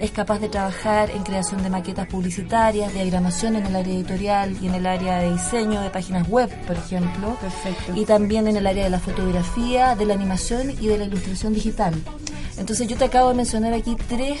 es 0.00 0.10
capaz 0.10 0.38
de 0.38 0.48
trabajar 0.48 1.10
en 1.10 1.22
creación 1.22 1.62
de 1.62 1.70
maquetas 1.70 2.06
publicitarias, 2.06 2.92
diagramación 2.92 3.56
en 3.56 3.66
el 3.66 3.76
área 3.76 3.94
editorial 3.94 4.56
y 4.60 4.68
en 4.68 4.74
el 4.74 4.86
área 4.86 5.18
de 5.18 5.32
diseño 5.32 5.80
de 5.80 5.90
páginas 5.90 6.28
web, 6.28 6.50
por 6.66 6.76
ejemplo. 6.76 7.36
Perfecto. 7.40 7.92
Y 7.94 8.04
también 8.04 8.48
en 8.48 8.56
el 8.56 8.66
área 8.66 8.84
de 8.84 8.90
la 8.90 9.00
fotografía, 9.00 9.94
de 9.94 10.06
la 10.06 10.14
animación 10.14 10.70
y 10.70 10.86
de 10.86 10.98
la 10.98 11.04
ilustración 11.04 11.54
digital. 11.54 11.94
Entonces 12.58 12.88
yo 12.88 12.96
te 12.96 13.04
acabo 13.04 13.28
de 13.28 13.34
mencionar 13.34 13.74
aquí 13.74 13.96
tres 14.08 14.40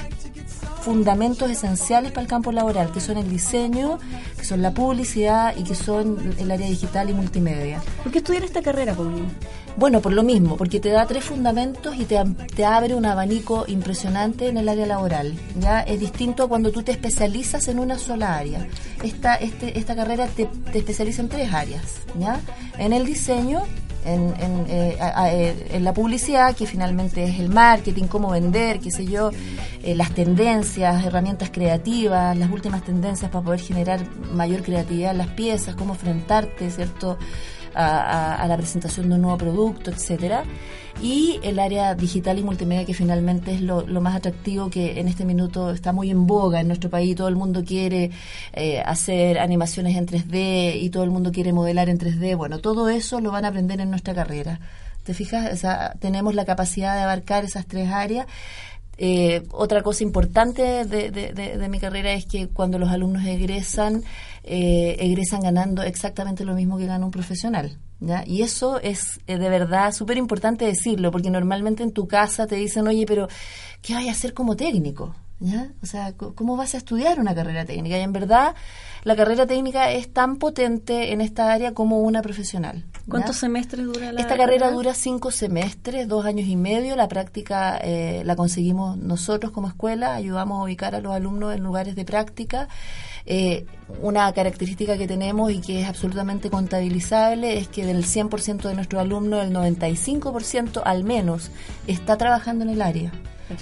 fundamentos 0.86 1.50
esenciales 1.50 2.12
para 2.12 2.22
el 2.22 2.28
campo 2.28 2.52
laboral, 2.52 2.92
que 2.92 3.00
son 3.00 3.18
el 3.18 3.28
diseño, 3.28 3.98
que 4.38 4.44
son 4.44 4.62
la 4.62 4.72
publicidad 4.72 5.52
y 5.56 5.64
que 5.64 5.74
son 5.74 6.32
el 6.38 6.48
área 6.48 6.68
digital 6.68 7.10
y 7.10 7.12
multimedia. 7.12 7.82
¿Por 8.04 8.12
qué 8.12 8.18
estudiar 8.18 8.44
esta 8.44 8.62
carrera, 8.62 8.94
Paulina? 8.94 9.26
Bueno, 9.76 10.00
por 10.00 10.12
lo 10.12 10.22
mismo, 10.22 10.56
porque 10.56 10.78
te 10.78 10.90
da 10.90 11.04
tres 11.04 11.24
fundamentos 11.24 11.96
y 11.96 12.04
te, 12.04 12.22
te 12.54 12.64
abre 12.64 12.94
un 12.94 13.04
abanico 13.04 13.64
impresionante 13.66 14.46
en 14.46 14.58
el 14.58 14.68
área 14.68 14.86
laboral. 14.86 15.34
Ya 15.58 15.80
es 15.80 15.98
distinto 15.98 16.44
a 16.44 16.48
cuando 16.48 16.70
tú 16.70 16.84
te 16.84 16.92
especializas 16.92 17.66
en 17.66 17.80
una 17.80 17.98
sola 17.98 18.36
área. 18.36 18.68
Esta, 19.02 19.34
este, 19.34 19.76
esta 19.76 19.96
carrera 19.96 20.28
te, 20.28 20.46
te 20.70 20.78
especializa 20.78 21.20
en 21.20 21.28
tres 21.28 21.52
áreas. 21.52 21.82
¿ya? 22.16 22.40
En 22.78 22.92
el 22.92 23.04
diseño, 23.04 23.64
en, 24.06 24.64
eh, 24.68 24.96
eh, 24.98 25.68
en 25.72 25.84
la 25.84 25.92
publicidad, 25.92 26.54
que 26.54 26.66
finalmente 26.66 27.24
es 27.24 27.38
el 27.38 27.48
marketing, 27.48 28.04
cómo 28.04 28.30
vender, 28.30 28.80
qué 28.80 28.90
sé 28.90 29.04
yo, 29.04 29.30
eh, 29.82 29.94
las 29.94 30.12
tendencias, 30.12 31.04
herramientas 31.04 31.50
creativas, 31.50 32.36
las 32.36 32.50
últimas 32.50 32.84
tendencias 32.84 33.30
para 33.30 33.44
poder 33.44 33.60
generar 33.60 34.00
mayor 34.32 34.62
creatividad 34.62 35.12
en 35.12 35.18
las 35.18 35.28
piezas, 35.28 35.74
cómo 35.74 35.94
enfrentarte, 35.94 36.70
¿cierto? 36.70 37.18
A, 37.76 37.86
a- 38.00 38.34
a 38.42 38.48
la 38.48 38.56
presentación 38.56 39.08
de 39.10 39.14
un 39.16 39.22
nuevo 39.22 39.36
producto, 39.38 39.90
etcétera. 39.90 40.44
Y 41.02 41.38
el 41.42 41.58
área 41.58 41.94
digital 41.94 42.38
y 42.38 42.42
multimedia 42.42 42.86
que 42.86 42.94
finalmente 42.94 43.52
es 43.54 43.60
lo, 43.60 43.84
más 44.00 44.16
atractivo 44.16 44.70
que 44.70 44.98
en 44.98 45.08
este 45.08 45.26
minuto 45.26 45.70
está 45.70 45.92
muy 45.92 46.10
en 46.10 46.26
boga 46.26 46.60
en 46.60 46.68
nuestro 46.68 46.88
país. 46.88 47.14
Todo 47.14 47.28
el 47.28 47.36
mundo 47.36 47.62
quiere 47.64 48.10
eh, 48.54 48.80
hacer 48.80 49.38
animaciones 49.38 49.94
en 49.94 50.06
3D 50.06 50.80
y 50.80 50.88
todo 50.88 51.04
el 51.04 51.10
mundo 51.10 51.32
quiere 51.32 51.52
modelar 51.52 51.90
en 51.90 51.98
3D 51.98 52.34
bueno 52.36 52.60
todo 52.60 52.88
eso 52.88 53.20
lo 53.20 53.30
van 53.30 53.44
a 53.44 53.48
aprender 53.48 53.78
en 53.80 53.90
nuestra 53.90 54.14
carrera. 54.14 54.58
Te 55.04 55.12
fijas 55.14 55.52
O 55.52 55.56
sea, 55.56 55.92
tenemos 56.00 56.34
la 56.34 56.44
capacidad 56.46 56.96
de 56.96 57.02
abarcar 57.02 57.44
esas 57.44 57.66
tres 57.66 57.90
áreas 57.92 58.26
eh, 58.98 59.42
otra 59.50 59.82
cosa 59.82 60.02
importante 60.04 60.84
de, 60.84 61.10
de- 61.10 61.68
mi 61.68 61.78
carrera 61.80 62.12
es 62.12 62.26
que 62.26 62.48
cuando 62.48 62.78
los 62.78 62.88
alumnos 62.90 63.24
egresan, 63.26 64.02
eh, 64.44 64.96
egresan 65.00 65.40
ganando 65.40 65.82
exactamente 65.82 66.44
lo 66.44 66.54
mismo 66.54 66.78
que 66.78 66.86
gana 66.86 67.04
un 67.04 67.10
profesional. 67.10 67.78
¿ya? 68.00 68.24
Y 68.26 68.42
eso 68.42 68.78
es 68.80 69.20
eh, 69.26 69.38
de 69.38 69.48
verdad 69.50 69.92
súper 69.92 70.16
importante 70.18 70.64
decirlo, 70.64 71.10
porque 71.10 71.30
normalmente 71.30 71.82
en 71.82 71.92
tu 71.92 72.06
casa 72.06 72.46
te 72.46 72.56
dicen, 72.56 72.86
oye, 72.86 73.04
pero 73.06 73.28
¿qué 73.82 73.94
vas 73.94 74.06
a 74.06 74.10
hacer 74.12 74.32
como 74.34 74.56
técnico? 74.56 75.14
¿Ya? 75.38 75.68
O 75.82 75.86
sea, 75.86 76.14
¿cómo 76.14 76.56
vas 76.56 76.74
a 76.74 76.78
estudiar 76.78 77.20
una 77.20 77.34
carrera 77.34 77.66
técnica? 77.66 77.98
Y 77.98 78.00
en 78.00 78.12
verdad, 78.12 78.54
la 79.04 79.16
carrera 79.16 79.46
técnica 79.46 79.92
es 79.92 80.10
tan 80.10 80.36
potente 80.36 81.12
en 81.12 81.20
esta 81.20 81.52
área 81.52 81.74
como 81.74 82.00
una 82.00 82.22
profesional. 82.22 82.84
¿ya? 82.94 83.00
¿Cuántos 83.06 83.36
semestres 83.36 83.84
dura 83.84 84.12
la 84.12 84.20
Esta 84.20 84.36
carrera 84.36 84.70
dura 84.70 84.94
cinco 84.94 85.30
semestres, 85.30 86.08
dos 86.08 86.24
años 86.24 86.48
y 86.48 86.56
medio. 86.56 86.96
La 86.96 87.06
práctica 87.06 87.78
eh, 87.82 88.22
la 88.24 88.34
conseguimos 88.34 88.96
nosotros 88.96 89.52
como 89.52 89.68
escuela, 89.68 90.14
ayudamos 90.14 90.58
a 90.58 90.64
ubicar 90.64 90.94
a 90.94 91.00
los 91.00 91.12
alumnos 91.12 91.54
en 91.54 91.62
lugares 91.62 91.96
de 91.96 92.06
práctica. 92.06 92.68
Eh, 93.26 93.66
una 94.00 94.32
característica 94.32 94.96
que 94.96 95.06
tenemos 95.06 95.52
y 95.52 95.60
que 95.60 95.82
es 95.82 95.88
absolutamente 95.88 96.48
contabilizable 96.48 97.58
es 97.58 97.68
que 97.68 97.84
del 97.84 98.04
100% 98.04 98.68
de 98.68 98.74
nuestros 98.74 99.02
alumnos, 99.02 99.44
el 99.44 99.52
95% 99.52 100.80
al 100.82 101.04
menos 101.04 101.50
está 101.86 102.16
trabajando 102.16 102.64
en 102.64 102.70
el 102.70 102.80
área. 102.80 103.12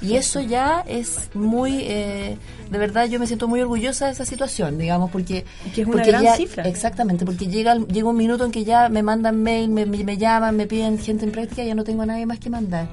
Y 0.03 0.17
eso 0.17 0.41
ya 0.41 0.83
es 0.87 1.31
muy, 1.35 1.81
eh, 1.83 2.37
de 2.71 2.79
verdad 2.79 3.07
yo 3.07 3.19
me 3.19 3.27
siento 3.27 3.49
muy 3.49 3.61
orgullosa 3.61 4.07
de 4.07 4.13
esa 4.13 4.25
situación, 4.25 4.79
digamos, 4.79 5.11
porque... 5.11 5.45
que 5.75 5.83
es 5.83 5.87
una 5.87 5.97
porque 5.97 6.11
gran 6.11 6.23
ya- 6.25 6.37
cifra. 6.37 6.65
Exactamente, 6.65 7.25
porque 7.25 7.47
llega, 7.49 7.75
llega 7.77 8.09
un 8.09 8.17
minuto 8.17 8.45
en 8.45 8.51
que 8.51 8.65
ya 8.65 8.89
me 8.89 9.03
mandan 9.03 9.43
mail, 9.43 9.69
me, 9.69 9.85
me- 9.87 10.03
me 10.05 10.17
llaman, 10.17 10.57
me 10.57 10.67
piden 10.67 10.99
gente 10.99 11.25
en 11.25 11.33
práctica 11.33 11.63
y 11.63 11.67
ya 11.69 11.75
no 11.75 11.85
tengo 11.85 12.03
a 12.03 12.07
nadie 12.07 12.25
más 12.27 12.39
que 12.39 12.49
mandar. 12.51 12.89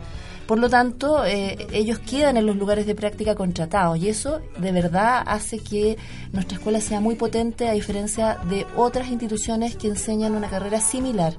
Por 0.47 0.59
lo 0.59 0.69
tanto, 0.69 1.23
eh, 1.23 1.55
ellos 1.71 1.99
quedan 1.99 2.35
en 2.35 2.45
los 2.45 2.57
lugares 2.57 2.85
de 2.85 2.93
práctica 2.93 3.35
contratados 3.35 3.97
y 3.99 4.09
eso 4.09 4.41
de 4.57 4.73
verdad 4.73 5.23
hace 5.25 5.59
que 5.59 5.97
nuestra 6.33 6.57
escuela 6.57 6.81
sea 6.81 6.99
muy 6.99 7.15
potente 7.15 7.69
a 7.69 7.71
diferencia 7.71 8.37
de 8.49 8.65
otras 8.75 9.07
instituciones 9.09 9.77
que 9.77 9.87
enseñan 9.87 10.35
una 10.35 10.49
carrera 10.49 10.81
similar 10.81 11.35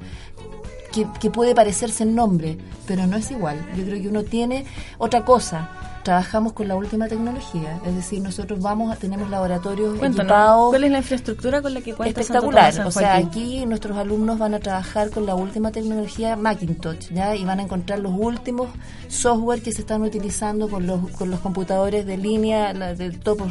que, 0.93 1.07
que 1.21 1.31
puede 1.31 1.55
parecerse 1.55 2.05
en 2.05 2.15
nombre, 2.15 2.59
pero 2.87 3.07
no 3.07 3.17
es 3.17 3.31
igual. 3.31 3.57
Yo 3.77 3.85
creo 3.85 4.01
que 4.01 4.09
uno 4.09 4.23
tiene 4.23 4.65
otra 4.99 5.25
cosa. 5.25 5.69
Trabajamos 6.03 6.53
con 6.53 6.67
la 6.67 6.75
última 6.75 7.07
tecnología, 7.07 7.79
es 7.87 7.95
decir, 7.95 8.21
nosotros 8.21 8.59
vamos, 8.61 8.99
tenemos 8.99 9.31
laboratorios 9.31 9.97
Cuéntanos, 10.01 10.33
equipados 10.33 10.71
¿cuál 10.71 10.83
es 10.83 10.91
la 10.91 10.99
infraestructura 10.99 11.63
con 11.63 11.75
la 11.75 11.81
que 11.81 11.95
cuenta 11.95 12.21
Santo 12.25 12.49
espectacular. 12.49 12.73
Tomás 12.73 12.75
San 12.75 12.87
O 12.89 12.91
sea, 12.91 13.17
aquí 13.19 13.65
nuestros 13.67 13.97
alumnos 13.97 14.37
van 14.37 14.55
a 14.55 14.59
trabajar 14.59 15.11
con 15.11 15.27
la 15.27 15.37
última 15.37 15.71
tecnología 15.71 16.35
Macintosh, 16.35 17.13
¿ya? 17.13 17.37
Y 17.37 17.45
van 17.45 17.61
a 17.61 17.63
encontrar 17.63 18.01
los 18.01 18.11
últimos 18.19 18.67
software 19.07 19.63
que 19.63 19.71
se 19.71 19.83
están 19.83 20.03
utilizando 20.03 20.69
con 20.69 20.89
los, 20.89 21.09
con 21.13 21.31
los 21.31 21.39
computadores 21.39 22.05
de 22.05 22.17
línea, 22.17 22.73
la- 22.73 22.95
del 22.97 23.21
topo, 23.21 23.47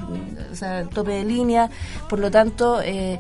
o 0.52 0.54
sea, 0.56 0.84
tope 0.84 1.12
de 1.12 1.24
línea. 1.24 1.70
Por 2.10 2.20
lo 2.20 2.32
tanto, 2.32 2.82
eh, 2.82 3.18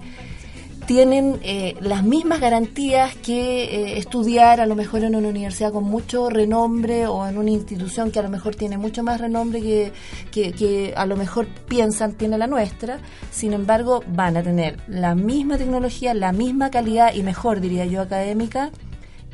tienen 0.85 1.39
eh, 1.43 1.75
las 1.81 2.03
mismas 2.03 2.39
garantías 2.39 3.15
que 3.15 3.63
eh, 3.63 3.97
estudiar 3.97 4.59
a 4.59 4.65
lo 4.65 4.75
mejor 4.75 5.03
en 5.03 5.15
una 5.15 5.27
universidad 5.27 5.71
con 5.71 5.83
mucho 5.83 6.29
renombre 6.29 7.07
o 7.07 7.27
en 7.27 7.37
una 7.37 7.51
institución 7.51 8.11
que 8.11 8.19
a 8.19 8.23
lo 8.23 8.29
mejor 8.29 8.55
tiene 8.55 8.77
mucho 8.77 9.03
más 9.03 9.21
renombre 9.21 9.61
que, 9.61 9.93
que, 10.31 10.51
que 10.53 10.93
a 10.95 11.05
lo 11.05 11.17
mejor 11.17 11.47
piensan 11.67 12.13
tiene 12.13 12.37
la 12.37 12.47
nuestra. 12.47 12.99
Sin 13.31 13.53
embargo, 13.53 14.03
van 14.07 14.37
a 14.37 14.43
tener 14.43 14.79
la 14.87 15.15
misma 15.15 15.57
tecnología, 15.57 16.13
la 16.13 16.31
misma 16.31 16.71
calidad 16.71 17.13
y 17.13 17.23
mejor, 17.23 17.61
diría 17.61 17.85
yo, 17.85 18.01
académica 18.01 18.71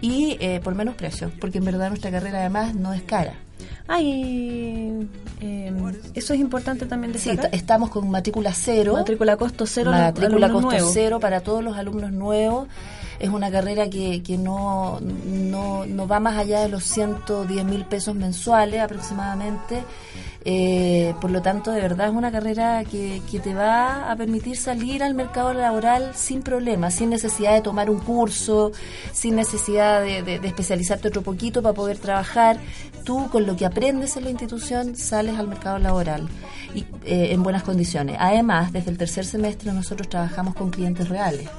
y 0.02 0.38
eh, 0.40 0.60
por 0.64 0.76
menos 0.76 0.96
precio, 0.96 1.32
porque 1.40 1.58
en 1.58 1.66
verdad 1.66 1.90
nuestra 1.90 2.12
carrera 2.12 2.40
además 2.40 2.76
no 2.76 2.94
es 2.94 3.02
cara. 3.02 3.34
Ay, 3.88 5.08
eh, 5.42 5.72
eso 6.14 6.34
es 6.34 6.40
importante 6.40 6.86
también 6.86 7.14
Sí, 7.18 7.30
decir. 7.32 7.40
t- 7.50 7.56
estamos 7.56 7.90
con 7.90 8.10
matrícula 8.10 8.54
cero. 8.54 8.94
Matrícula 8.94 9.38
costo 9.38 9.66
cero. 9.66 9.92
Matrícula 9.92 10.50
costo 10.50 10.70
nuevos. 10.72 10.92
cero 10.94 11.20
para 11.20 11.42
todos 11.42 11.64
los 11.64 11.78
alumnos 11.78 12.12
nuevos. 12.12 12.68
Es 13.20 13.30
una 13.30 13.50
carrera 13.52 13.90
que, 13.90 14.22
que 14.22 14.38
no, 14.38 15.00
no, 15.02 15.86
no 15.86 16.08
va 16.08 16.20
más 16.20 16.38
allá 16.38 16.62
de 16.62 16.70
los 16.70 16.84
110 16.84 17.66
mil 17.66 17.86
pesos 17.86 18.16
mensuales 18.16 18.82
aproximadamente. 18.82 19.84
Eh, 20.50 21.14
por 21.20 21.30
lo 21.30 21.42
tanto, 21.42 21.72
de 21.72 21.82
verdad 21.82 22.08
es 22.08 22.14
una 22.14 22.32
carrera 22.32 22.84
que, 22.86 23.22
que 23.30 23.40
te 23.40 23.54
va 23.54 24.10
a 24.10 24.16
permitir 24.16 24.56
salir 24.56 25.04
al 25.04 25.14
mercado 25.14 25.54
laboral 25.54 26.14
sin 26.16 26.42
problemas, 26.42 26.96
sin 26.96 27.10
necesidad 27.10 27.54
de 27.54 27.62
tomar 27.62 27.90
un 27.90 28.00
curso, 28.00 28.72
sin 29.12 29.36
necesidad 29.36 30.02
de, 30.02 30.40
especializarte 30.42 31.10
otro 31.10 31.22
poquito 31.22 31.62
para 31.62 31.74
poder 31.74 31.98
trabajar. 31.98 32.60
Tú, 33.04 33.28
con 33.30 33.46
lo 33.46 33.58
que 33.58 33.66
aprendes 33.66 34.16
en 34.16 34.24
la 34.24 34.30
institución, 34.30 34.96
sales 34.96 35.38
al 35.38 35.50
mercado 35.50 35.80
laboral 35.80 36.30
y, 36.74 36.86
eh, 37.04 37.34
en 37.34 37.44
buenas 37.44 37.64
condiciones. 37.64 38.16
Además, 38.18 38.72
desde 38.72 38.92
el 38.92 38.98
tercer 38.98 39.26
semestre 39.26 39.74
nosotros 39.74 40.08
trabajamos 40.08 40.56
con 40.56 40.70
clientes 40.70 41.10
reales. 41.10 41.50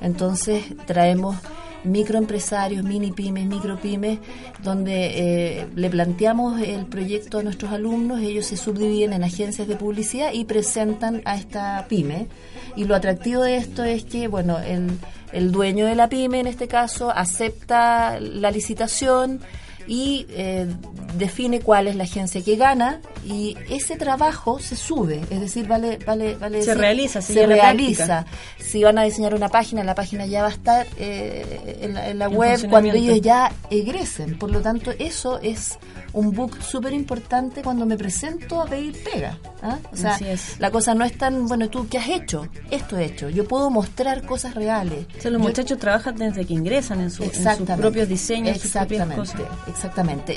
Entonces, 0.00 0.64
traemos 0.86 1.36
microempresarios, 1.84 2.84
mini 2.84 3.12
pymes, 3.12 3.46
micro 3.46 3.76
pymes, 3.78 4.18
donde 4.62 5.60
eh, 5.60 5.66
le 5.74 5.90
planteamos 5.90 6.60
el 6.60 6.86
proyecto 6.86 7.38
a 7.38 7.42
nuestros 7.42 7.72
alumnos, 7.72 8.20
ellos 8.20 8.46
se 8.46 8.56
subdividen 8.56 9.12
en 9.12 9.22
agencias 9.22 9.68
de 9.68 9.76
publicidad 9.76 10.32
y 10.32 10.44
presentan 10.44 11.22
a 11.24 11.36
esta 11.36 11.86
pyme. 11.88 12.26
Y 12.76 12.84
lo 12.84 12.94
atractivo 12.94 13.42
de 13.42 13.56
esto 13.56 13.84
es 13.84 14.04
que, 14.04 14.28
bueno, 14.28 14.58
el, 14.58 14.88
el 15.32 15.52
dueño 15.52 15.86
de 15.86 15.94
la 15.94 16.08
pyme, 16.08 16.40
en 16.40 16.46
este 16.46 16.68
caso, 16.68 17.10
acepta 17.10 18.18
la 18.20 18.50
licitación 18.50 19.40
y 19.88 20.26
eh, 20.30 20.66
define 21.16 21.60
cuál 21.60 21.88
es 21.88 21.96
la 21.96 22.04
agencia 22.04 22.42
que 22.44 22.56
gana 22.56 23.00
y 23.26 23.56
ese 23.70 23.96
trabajo 23.96 24.58
se 24.60 24.76
sube, 24.76 25.20
es 25.30 25.40
decir, 25.40 25.66
vale, 25.66 25.98
vale, 26.06 26.36
vale 26.36 26.60
Se 26.62 26.66
decir, 26.70 26.78
realiza, 26.80 27.22
se 27.22 27.46
realiza. 27.46 28.26
Si 28.58 28.82
van 28.84 28.98
a 28.98 29.02
diseñar 29.04 29.34
una 29.34 29.48
página, 29.48 29.82
la 29.82 29.94
página 29.94 30.26
ya 30.26 30.42
va 30.42 30.48
a 30.48 30.52
estar 30.52 30.86
eh, 30.98 31.78
en 31.80 31.94
la, 31.94 32.08
en 32.10 32.18
la 32.18 32.26
En 32.26 32.34
web 32.36 32.60
cuando 32.70 32.92
ellos 32.92 33.20
ya 33.22 33.50
egresen. 33.70 34.38
Por 34.38 34.50
lo 34.50 34.60
tanto, 34.60 34.92
eso 34.98 35.38
es 35.40 35.78
un 36.12 36.32
book 36.32 36.62
súper 36.62 36.92
importante 36.92 37.62
cuando 37.62 37.84
me 37.86 37.96
presento 37.96 38.60
a 38.62 38.66
pedir 38.66 38.94
pega. 39.02 39.38
¿ah? 39.62 39.78
O 39.92 39.96
sea, 39.96 40.18
la 40.58 40.70
cosa 40.70 40.94
no 40.94 41.04
es 41.04 41.16
tan, 41.16 41.46
bueno, 41.48 41.68
tú, 41.70 41.88
¿qué 41.88 41.98
has 41.98 42.08
hecho? 42.08 42.46
Esto 42.70 42.96
he 42.98 43.06
hecho. 43.06 43.28
Yo 43.30 43.46
puedo 43.48 43.70
mostrar 43.70 44.22
cosas 44.26 44.54
reales. 44.54 45.06
O 45.18 45.20
sea, 45.22 45.30
los 45.30 45.40
Yo- 45.40 45.48
muchachos 45.48 45.78
trabajan 45.78 46.16
desde 46.16 46.44
que 46.44 46.52
ingresan 46.54 47.00
en, 47.00 47.10
su- 47.10 47.24
en 47.24 47.32
sus 47.32 47.68
propios 47.76 48.08
diseños, 48.08 48.58
sus 48.60 48.70
propias 48.72 49.06
cosas. 49.08 49.34
exactamente. 49.40 49.77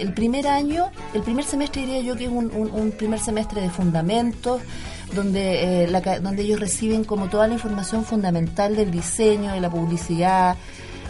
El 0.01 0.13
primer 0.13 0.47
año, 0.47 0.89
el 1.13 1.21
primer 1.21 1.43
semestre 1.45 1.81
diría 1.81 2.01
yo 2.01 2.15
que 2.15 2.25
es 2.25 2.29
un, 2.29 2.51
un- 2.53 2.91
primer 2.91 3.19
semestre 3.19 3.61
de 3.61 3.69
fundamentos, 3.69 4.61
donde, 5.15 5.83
eh, 5.85 6.19
donde 6.21 6.43
ellos 6.43 6.59
reciben 6.59 7.03
como 7.03 7.27
toda 7.27 7.47
la 7.47 7.53
información 7.55 8.05
fundamental 8.05 8.75
del 8.75 8.91
diseño, 8.91 9.51
de 9.53 9.59
la 9.61 9.69
publicidad, 9.69 10.55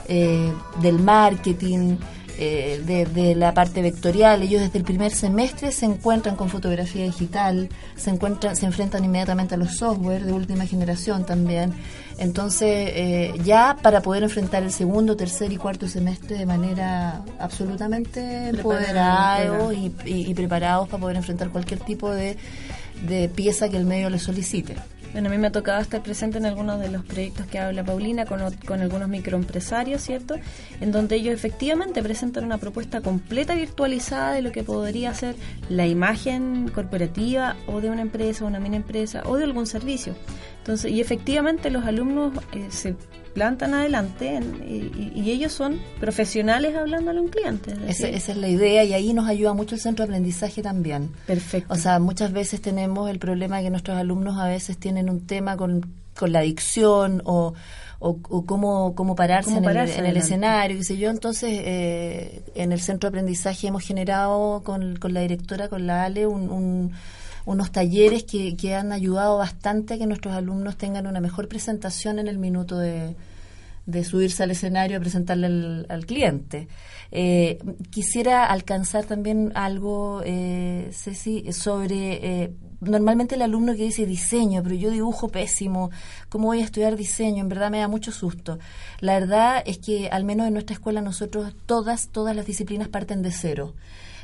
eh, 0.07 0.51
del 0.81 0.99
marketing, 0.99 1.97
eh, 2.43 2.81
de, 2.85 3.05
de 3.05 3.35
la 3.35 3.53
parte 3.53 3.81
vectorial. 3.83 4.41
Ellos 4.41 4.61
desde 4.61 4.79
el 4.79 4.83
primer 4.83 5.11
semestre 5.11 5.71
se 5.71 5.85
encuentran 5.85 6.35
con 6.35 6.49
fotografía 6.49 7.03
digital, 7.05 7.69
se 7.95 8.09
encuentran, 8.09 8.55
se 8.55 8.65
enfrentan 8.65 9.05
inmediatamente 9.05 9.53
a 9.53 9.57
los 9.57 9.75
software 9.77 10.23
de 10.25 10.33
última 10.33 10.65
generación 10.65 11.23
también. 11.25 11.73
Entonces, 12.17 12.91
eh, 12.95 13.33
ya 13.43 13.77
para 13.81 14.01
poder 14.01 14.23
enfrentar 14.23 14.63
el 14.63 14.71
segundo, 14.71 15.15
tercer 15.15 15.51
y 15.53 15.57
cuarto 15.57 15.87
semestre 15.87 16.37
de 16.37 16.45
manera 16.47 17.21
absolutamente 17.39 18.49
empoderados 18.49 19.73
y, 19.73 19.93
y- 20.05 20.29
y 20.29 20.33
preparados 20.33 20.87
para 20.89 20.99
poder 21.01 21.17
enfrentar 21.17 21.49
cualquier 21.49 21.79
tipo 21.79 22.09
de, 22.11 22.37
de 23.07 23.29
pieza 23.29 23.69
que 23.69 23.77
el 23.77 23.85
medio 23.85 24.09
les 24.09 24.23
solicite. 24.23 24.75
Bueno, 25.11 25.27
a 25.27 25.31
mí 25.31 25.37
me 25.37 25.47
ha 25.47 25.51
tocado 25.51 25.81
estar 25.81 26.01
presente 26.01 26.37
en 26.37 26.45
algunos 26.45 26.79
de 26.79 26.89
los 26.89 27.03
proyectos 27.03 27.45
que 27.47 27.59
habla 27.59 27.83
Paulina 27.83 28.25
con, 28.25 28.39
con 28.65 28.79
algunos 28.79 29.09
microempresarios, 29.09 30.01
¿cierto? 30.01 30.35
En 30.79 30.91
donde 30.91 31.17
ellos 31.17 31.33
efectivamente 31.33 32.01
presentan 32.01 32.45
una 32.45 32.57
propuesta 32.57 33.01
completa 33.01 33.53
virtualizada 33.53 34.33
de 34.33 34.41
lo 34.41 34.53
que 34.53 34.63
podría 34.63 35.13
ser 35.13 35.35
la 35.67 35.85
imagen 35.85 36.69
corporativa 36.69 37.57
o 37.67 37.81
de 37.81 37.89
una 37.89 38.01
empresa, 38.01 38.45
una 38.45 38.59
mini 38.59 38.77
empresa 38.77 39.23
o 39.25 39.35
de 39.35 39.43
algún 39.43 39.67
servicio. 39.67 40.15
Entonces, 40.59 40.91
y 40.91 41.01
efectivamente 41.01 41.69
los 41.71 41.85
alumnos 41.85 42.33
eh, 42.53 42.67
se 42.69 42.95
plantan 43.33 43.73
adelante 43.73 44.35
en- 44.35 44.61
y, 45.15 45.29
ellos 45.31 45.51
son 45.53 45.79
profesionales 45.99 46.75
hablándole 46.75 47.19
a 47.19 47.21
un 47.21 47.29
cliente. 47.29 47.73
es 47.87 48.01
Esa, 48.01 48.31
es 48.31 48.37
la 48.37 48.47
idea 48.49 48.83
y 48.83 48.93
ahí 48.93 49.13
nos 49.13 49.27
ayuda 49.27 49.53
mucho 49.53 49.75
el 49.75 49.81
centro 49.81 50.05
de 50.05 50.11
aprendizaje 50.11 50.61
también. 50.61 51.09
Perfecto. 51.27 51.73
O 51.73 51.77
sea, 51.77 51.99
muchas 51.99 52.31
veces 52.33 52.61
tenemos 52.61 53.09
el 53.09 53.19
problema 53.19 53.57
de 53.57 53.63
que 53.63 53.69
nuestros 53.69 53.97
alumnos 53.97 54.37
a 54.37 54.47
veces 54.47 54.77
tienen 54.77 55.09
un 55.09 55.25
tema 55.25 55.55
con, 55.57 55.85
con 56.17 56.31
la 56.33 56.39
adicción 56.39 57.21
o, 57.25 57.53
o, 57.99 58.17
o 58.29 58.45
cómo, 58.45 58.95
cómo 58.95 59.15
pararse, 59.15 59.53
Cómo 59.53 59.69
en, 59.69 59.77
el, 59.77 59.83
en 59.83 59.83
el 59.89 59.91
adelante. 59.93 60.19
escenario, 60.19 60.77
qué 60.77 60.83
sé 60.83 60.97
yo. 60.97 61.09
Entonces, 61.09 61.49
eh, 61.63 62.41
en 62.55 62.71
el 62.71 62.81
centro 62.81 63.09
de 63.09 63.17
aprendizaje 63.17 63.67
hemos 63.67 63.83
generado 63.83 64.61
con, 64.63 64.97
con 64.97 65.13
la 65.13 65.21
directora, 65.21 65.69
con 65.69 65.87
la 65.87 66.03
Ale, 66.03 66.27
un- 66.27 66.49
un- 66.49 66.91
unos 67.45 67.71
talleres 67.71 68.23
que, 68.23 68.55
que 68.55 68.75
han 68.75 68.91
ayudado 68.91 69.37
bastante 69.37 69.93
a 69.93 69.97
que 69.97 70.07
nuestros 70.07 70.33
alumnos 70.35 70.77
tengan 70.77 71.07
una 71.07 71.19
mejor 71.19 71.47
presentación 71.47 72.19
en 72.19 72.27
el 72.27 72.37
minuto 72.37 72.77
de, 72.77 73.15
de 73.85 74.03
subirse 74.03 74.43
al 74.43 74.51
escenario 74.51 74.97
a 74.97 74.99
presentarle 74.99 75.47
al, 75.47 75.85
al 75.89 76.05
cliente. 76.05 76.67
Eh, 77.11 77.57
quisiera 77.89 78.45
alcanzar 78.45 79.05
también 79.05 79.51
algo, 79.55 80.21
eh, 80.25 80.89
Ceci, 80.93 81.51
sobre... 81.51 82.43
eh, 82.43 82.51
normalmente 82.79 83.35
el 83.35 83.43
alumno 83.43 83.75
que 83.75 83.83
dice 83.83 84.07
diseño, 84.07 84.63
pero 84.63 84.73
yo 84.73 84.89
dibujo 84.89 85.29
pésimo, 85.29 85.91
¿cómo 86.29 86.47
voy 86.47 86.61
a 86.61 86.65
estudiar 86.65 86.95
diseño? 86.95 87.41
En 87.41 87.49
verdad 87.49 87.69
me 87.69 87.77
da 87.77 87.87
mucho 87.87 88.11
susto. 88.11 88.57
La 89.01 89.19
verdad 89.19 89.61
es 89.67 89.77
que 89.77 90.09
al 90.09 90.23
menos 90.23 90.47
en 90.47 90.53
nuestra 90.53 90.73
escuela 90.73 90.99
nosotros 91.01 91.53
todas, 91.67 92.07
todas 92.07 92.35
las 92.35 92.47
disciplinas 92.47 92.87
parten 92.87 93.21
de 93.21 93.31
cero. 93.31 93.75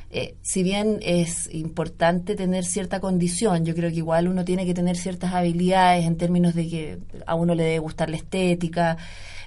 Eh, 0.10 0.36
si 0.42 0.64
bien 0.64 1.00
es 1.02 1.54
importante 1.54 2.36
tener 2.36 2.64
cierta 2.64 3.02
condición, 3.02 3.66
yo 3.66 3.76
creo 3.76 3.90
que 3.90 3.98
igual 3.98 4.30
uno 4.30 4.46
tiene 4.46 4.66
que 4.66 4.74
tener 4.74 4.96
ciertas 4.96 5.34
habilidades 5.34 6.06
en 6.06 6.16
términos 6.16 6.56
de 6.56 6.70
que 6.70 6.98
a 7.26 7.36
uno 7.36 7.56
le 7.56 7.64
debe 7.64 7.80
gustar 7.80 8.10
la 8.10 8.16
estética, 8.16 8.98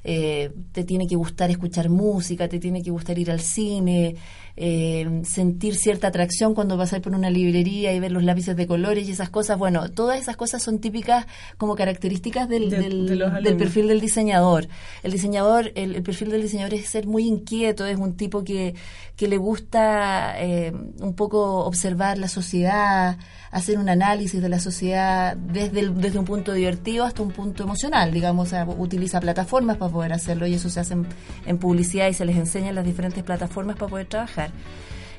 eh, 0.04 0.50
te 0.72 0.84
tiene 0.84 1.06
que 1.06 1.16
gustar 1.16 1.50
escuchar 1.50 1.88
música, 1.88 2.48
te 2.48 2.58
tiene 2.58 2.82
que 2.82 2.90
gustar 2.90 3.18
ir 3.18 3.30
al 3.30 3.40
cine, 3.40 4.16
eh, 4.56 5.22
sentir 5.24 5.76
cierta 5.76 6.08
atracción 6.08 6.54
cuando 6.54 6.76
vas 6.76 6.92
a 6.92 6.96
ir 6.96 7.02
por 7.02 7.14
una 7.14 7.30
librería 7.30 7.92
y 7.92 8.00
ver 8.00 8.12
los 8.12 8.22
lápices 8.24 8.56
de 8.56 8.66
colores 8.66 9.08
y 9.08 9.12
esas 9.12 9.30
cosas. 9.30 9.58
Bueno, 9.58 9.90
todas 9.90 10.18
esas 10.20 10.36
cosas 10.36 10.62
son 10.62 10.78
típicas 10.80 11.26
como 11.56 11.74
características 11.76 12.48
del, 12.48 12.70
De- 12.70 12.76
del- 12.82 13.06
de 13.44 13.54
perfil 13.58 13.88
del 13.88 14.00
diseñador. 14.00 14.68
El 15.02 15.12
diseñador, 15.12 15.72
el, 15.74 15.94
el 15.96 16.02
perfil 16.02 16.30
del 16.30 16.42
diseñador 16.42 16.74
es 16.74 16.88
ser 16.88 17.06
muy 17.06 17.26
inquieto, 17.26 17.86
es 17.86 17.96
un 17.96 18.14
tipo 18.16 18.44
que, 18.44 18.74
que 19.16 19.28
le 19.28 19.36
gusta 19.36 20.34
eh, 20.42 20.72
un 21.00 21.14
poco 21.14 21.64
observar 21.64 22.18
la 22.18 22.28
sociedad, 22.28 23.18
hacer 23.50 23.78
un 23.78 23.88
análisis 23.88 24.40
de 24.40 24.48
la 24.48 24.60
sociedad 24.60 25.36
desde, 25.36 25.80
el- 25.80 26.00
desde 26.00 26.18
un 26.18 26.24
punto 26.24 26.52
divertido 26.52 27.04
hasta 27.04 27.22
un 27.22 27.30
punto 27.32 27.62
emocional, 27.62 28.12
digamos, 28.12 28.48
o 28.48 28.50
sea, 28.50 28.64
utiliza 28.66 29.20
plataformas 29.20 29.76
para 29.76 29.90
poder 29.92 30.12
hacerlo 30.12 30.46
y 30.46 30.54
eso 30.54 30.68
se 30.70 30.80
hace 30.80 30.94
en, 30.94 31.06
en 31.46 31.58
publicidad 31.58 32.08
y 32.08 32.14
se 32.14 32.24
les 32.24 32.36
enseña 32.36 32.68
en 32.68 32.74
las 32.74 32.84
diferentes 32.84 33.22
plataformas 33.24 33.76
para 33.76 33.88
poder 33.90 34.06
trabajar. 34.06 34.49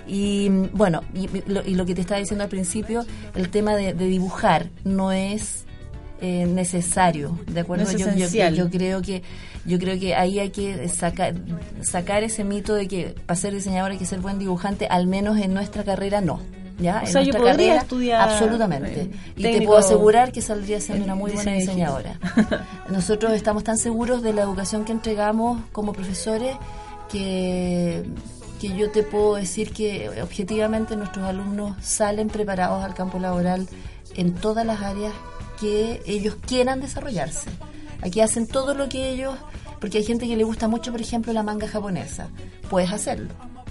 Y 0.08 0.50
bueno, 0.74 1.02
y, 1.14 1.26
y 1.26 1.44
lo, 1.48 1.62
y 1.66 1.76
lo 1.76 1.86
que 1.86 1.94
te 1.96 2.02
estaba 2.02 2.20
diciendo 2.20 2.44
al 2.44 2.50
principio, 2.50 3.06
el 3.36 3.50
tema 3.50 3.76
de, 3.76 3.94
de 3.94 4.06
dibujar 4.08 4.70
no 4.84 5.12
es 5.12 5.66
eh, 6.22 6.46
necesario, 6.48 7.40
¿de 7.48 7.62
acuerdo? 7.62 7.86
No 7.86 7.90
es 7.92 7.98
yo, 7.98 8.06
yo- 8.08 8.12
esencial. 8.14 8.56
yo 8.56 8.70
creo 8.70 9.02
que 9.02 9.22
yo 9.66 9.78
creo 9.78 10.00
que 10.00 10.16
ahí 10.16 10.40
hay 10.40 10.50
que 10.50 10.88
sacar 10.90 11.36
sacar 11.82 12.24
ese 12.24 12.44
mito 12.44 12.74
de 12.74 12.88
que 12.88 13.16
para 13.28 13.40
ser 13.40 13.54
diseñador 13.54 13.92
hay 13.92 13.98
que 14.00 14.06
ser 14.08 14.20
buen 14.20 14.40
dibujante, 14.40 14.88
al 14.88 15.06
menos 15.08 15.38
en 15.38 15.54
nuestra 15.54 15.84
carrera 15.84 16.20
no. 16.20 16.40
¿Ya? 16.80 16.98
O 16.98 17.06
En 17.06 17.08
sea, 17.08 17.22
yo 17.22 17.34
podría 17.34 17.52
carrera, 17.52 17.76
estudiar, 17.78 18.22
absolutamente. 18.30 19.02
eh, 19.02 19.12
y 19.36 19.44
te 19.44 19.62
puedo 19.62 19.78
asegurar 19.78 20.32
que 20.32 20.42
saldría 20.42 20.82
siendo 20.82 21.04
en 21.04 21.12
una 21.12 21.16
muy 21.16 21.30
buena 21.32 21.54
diseñadora. 21.54 22.20
Nosotros 22.90 23.34
estamos 23.34 23.64
tan 23.64 23.78
seguros 23.78 24.24
de 24.24 24.34
la 24.34 24.42
educación 24.42 24.84
que 24.84 24.92
entregamos 24.94 25.62
como 25.72 25.94
profesores 25.94 26.56
que, 27.12 28.04
que 28.62 28.78
yo 28.78 28.92
te 28.92 29.02
puedo 29.02 29.36
decir 29.36 29.74
que 29.74 30.22
objetivamente 30.22 30.96
nuestros 30.96 31.26
alumnos 31.26 31.76
salen 31.84 32.28
preparados 32.28 32.84
al 32.84 32.94
campo 32.94 33.18
laboral 33.18 33.68
en 34.16 34.36
todas 34.36 34.64
las 34.64 34.82
áreas 34.82 35.14
que 35.60 36.00
ellos 36.06 36.38
quieran 36.46 36.80
desarrollarse. 36.80 37.50
Aquí 38.04 38.22
hacen 38.22 38.46
todo 38.46 38.76
lo 38.76 38.88
que 38.88 39.10
ellos, 39.10 39.36
porque 39.80 39.98
hay 39.98 40.04
gente 40.04 40.28
que 40.28 40.38
le 40.38 40.44
gusta 40.44 40.68
mucho, 40.68 40.92
por 40.92 41.02
ejemplo, 41.02 41.34
la 41.34 41.42
manga 41.42 41.68
japonesa. 41.68 42.28
Puedes 42.70 42.92
hacerlo, 42.92 43.30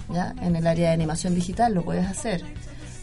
¿ya? 0.09 0.35
En 0.41 0.57
el 0.57 0.67
área 0.67 0.89
de 0.89 0.93
animación 0.93 1.35
digital 1.35 1.73
lo 1.73 1.83
puedes 1.85 2.05
hacer. 2.05 2.43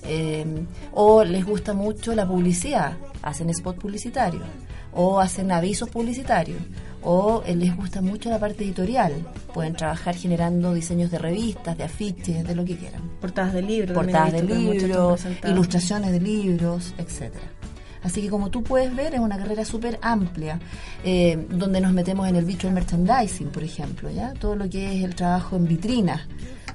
Eh, 0.02 0.44
o 0.92 1.24
les 1.24 1.46
gusta 1.46 1.72
mucho 1.72 2.14
la 2.14 2.28
publicidad, 2.28 2.98
hacen 3.22 3.48
spot 3.48 3.78
publicitarios, 3.78 4.44
o 4.92 5.20
hacen 5.20 5.50
avisos 5.52 5.88
publicitarios, 5.88 6.60
o 7.02 7.42
eh, 7.46 7.54
les 7.54 7.76
gusta 7.76 8.00
mucho 8.00 8.30
la 8.30 8.38
parte 8.38 8.64
editorial, 8.64 9.12
pueden 9.52 9.74
trabajar 9.74 10.14
generando 10.14 10.74
diseños 10.74 11.10
de 11.10 11.18
revistas, 11.18 11.76
de 11.76 11.84
afiches, 11.84 12.46
de 12.46 12.54
lo 12.54 12.64
que 12.64 12.76
quieran. 12.76 13.02
Portadas 13.20 13.52
de 13.52 13.62
libros. 13.62 13.94
Portadas 13.94 14.32
de 14.32 14.42
libros, 14.42 15.26
ilustraciones 15.44 16.12
de 16.12 16.20
libros, 16.20 16.94
etcétera. 16.98 17.44
Así 18.02 18.22
que 18.22 18.30
como 18.30 18.50
tú 18.50 18.62
puedes 18.62 18.94
ver, 18.94 19.14
es 19.14 19.20
una 19.20 19.36
carrera 19.36 19.64
súper 19.64 19.98
amplia, 20.02 20.60
eh, 21.04 21.46
donde 21.50 21.80
nos 21.80 21.92
metemos 21.92 22.28
en 22.28 22.36
el 22.36 22.44
virtual 22.44 22.72
merchandising, 22.72 23.48
por 23.48 23.64
ejemplo, 23.64 24.10
¿ya? 24.10 24.34
Todo 24.34 24.56
lo 24.56 24.68
que 24.68 24.96
es 24.98 25.04
el 25.04 25.14
trabajo 25.14 25.56
en 25.56 25.66
vitrinas. 25.66 26.22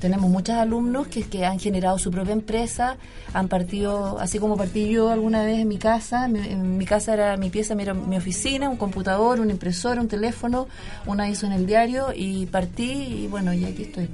Tenemos 0.03 0.29
muchos 0.29 0.55
alumnos 0.55 1.07
que, 1.07 1.23
que 1.23 1.45
han 1.45 1.59
generado 1.59 1.97
su 1.97 2.11
propia 2.11 2.33
empresa, 2.33 2.97
han 3.33 3.47
partido, 3.47 4.19
así 4.19 4.37
como 4.37 4.57
partí 4.57 4.89
yo 4.89 5.09
alguna 5.09 5.45
vez 5.45 5.59
en 5.59 5.69
mi 5.69 5.77
casa, 5.77 6.27
mi, 6.27 6.39
en 6.39 6.83
casa 6.83 7.13
era 7.13 7.37
mi 7.37 7.49
pieza, 7.49 7.73
mi, 7.73 7.85
mi 7.85 8.17
oficina, 8.17 8.67
un 8.67 8.75
computador, 8.75 9.39
una 9.39 9.53
impresora, 9.53 10.01
un 10.01 10.09
teléfono, 10.09 10.67
una 11.05 11.29
hizo 11.29 11.45
en 11.45 11.53
el 11.53 11.65
diario 11.65 12.07
y 12.13 12.47
partí 12.47 13.23
y 13.23 13.27
bueno, 13.27 13.53
y 13.53 13.63
aquí 13.63 13.83
estoy. 13.83 14.09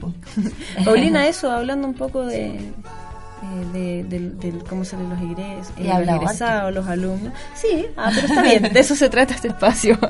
Paulina, 0.86 1.28
eso, 1.28 1.50
hablando 1.50 1.88
un 1.88 1.96
poco 1.96 2.24
de, 2.24 2.72
eh, 3.42 3.66
de, 3.74 4.04
del- 4.04 4.40
del 4.40 4.64
cómo 4.64 4.84
salen 4.86 5.10
los, 5.10 5.20
egres, 5.22 5.70
eh, 5.78 5.84
los 6.06 6.16
egresados, 6.16 6.74
los 6.74 6.88
alumnos. 6.88 7.34
Sí, 7.56 7.86
ah, 7.98 8.12
pero 8.14 8.28
está 8.28 8.42
bien, 8.44 8.64
de 8.74 8.80
eso 8.80 8.96
se 8.96 9.10
trata 9.10 9.34
este 9.34 9.48
espacio. 9.50 9.98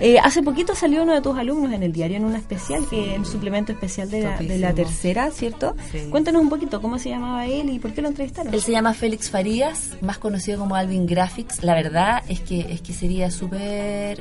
Eh, 0.00 0.18
hace 0.18 0.42
poquito 0.42 0.74
salió 0.74 1.02
uno 1.04 1.14
de 1.14 1.22
tus 1.22 1.38
alumnos 1.38 1.72
en 1.72 1.82
el 1.82 1.92
diario, 1.92 2.16
en 2.16 2.24
una 2.24 2.36
especial, 2.38 2.84
que 2.90 3.14
el 3.14 3.24
suplemento 3.24 3.72
especial 3.72 4.10
de 4.10 4.22
la, 4.22 4.36
de 4.38 4.58
la 4.58 4.74
tercera, 4.74 5.30
¿cierto? 5.30 5.76
Sí. 5.92 6.08
Cuéntanos 6.10 6.42
un 6.42 6.48
poquito 6.50 6.82
cómo 6.82 6.98
se 6.98 7.08
llamaba 7.10 7.46
él 7.46 7.70
y 7.70 7.78
por 7.78 7.92
qué 7.92 8.02
lo 8.02 8.08
entrevistaron. 8.08 8.52
Él 8.52 8.60
se 8.60 8.72
llama 8.72 8.92
Félix 8.92 9.30
Farías, 9.30 9.90
más 10.02 10.18
conocido 10.18 10.58
como 10.58 10.74
Alvin 10.74 11.06
Graphics. 11.06 11.62
La 11.62 11.74
verdad 11.74 12.22
es 12.28 12.40
que 12.40 12.60
es 12.72 12.82
que 12.82 12.92
sería 12.92 13.30
súper 13.30 14.20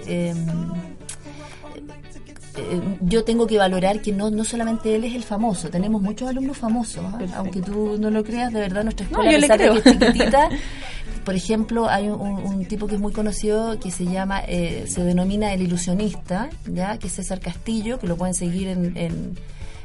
eh, 2.58 2.82
yo 3.02 3.24
tengo 3.24 3.48
que 3.48 3.58
valorar 3.58 4.02
que 4.02 4.12
no, 4.12 4.30
no 4.30 4.44
solamente 4.46 4.96
él 4.96 5.04
es 5.06 5.16
el 5.16 5.24
famoso, 5.24 5.70
tenemos 5.70 6.02
muchos 6.02 6.30
alumnos 6.30 6.58
famosos, 6.58 7.04
¿ah? 7.06 7.20
aunque 7.38 7.62
tú 7.62 7.98
no 8.00 8.10
lo 8.10 8.24
creas, 8.24 8.54
de 8.54 8.60
verdad 8.60 8.84
nuestra 8.84 9.08
No, 9.10 9.24
escuela, 9.24 9.32
yo 9.32 9.38
a 9.38 9.40
le 9.42 9.48
de 9.48 9.54
creo. 9.58 9.74
que 9.84 9.90
es 9.90 10.00
chiquitita, 10.00 10.50
por 11.26 11.36
ejemplo, 11.36 11.88
hay 11.90 12.10
un, 12.10 12.20
un- 12.22 12.44
un 12.46 12.66
tipo 12.66 12.86
que 12.88 12.96
es 12.96 13.02
muy 13.02 13.14
conocido 13.14 13.80
que 13.80 13.92
se 13.92 14.06
llama, 14.06 14.42
eh, 14.48 14.86
se 14.88 15.04
denomina 15.04 15.54
el 15.54 15.62
ilusionista, 15.64 16.50
ya 16.72 16.98
que 16.98 17.08
es 17.08 17.14
César 17.14 17.40
Castillo, 17.40 17.98
que 18.00 18.08
lo 18.08 18.18
pueden 18.18 18.34
seguir 18.36 18.68
en, 18.68 18.96
en, 18.98 19.38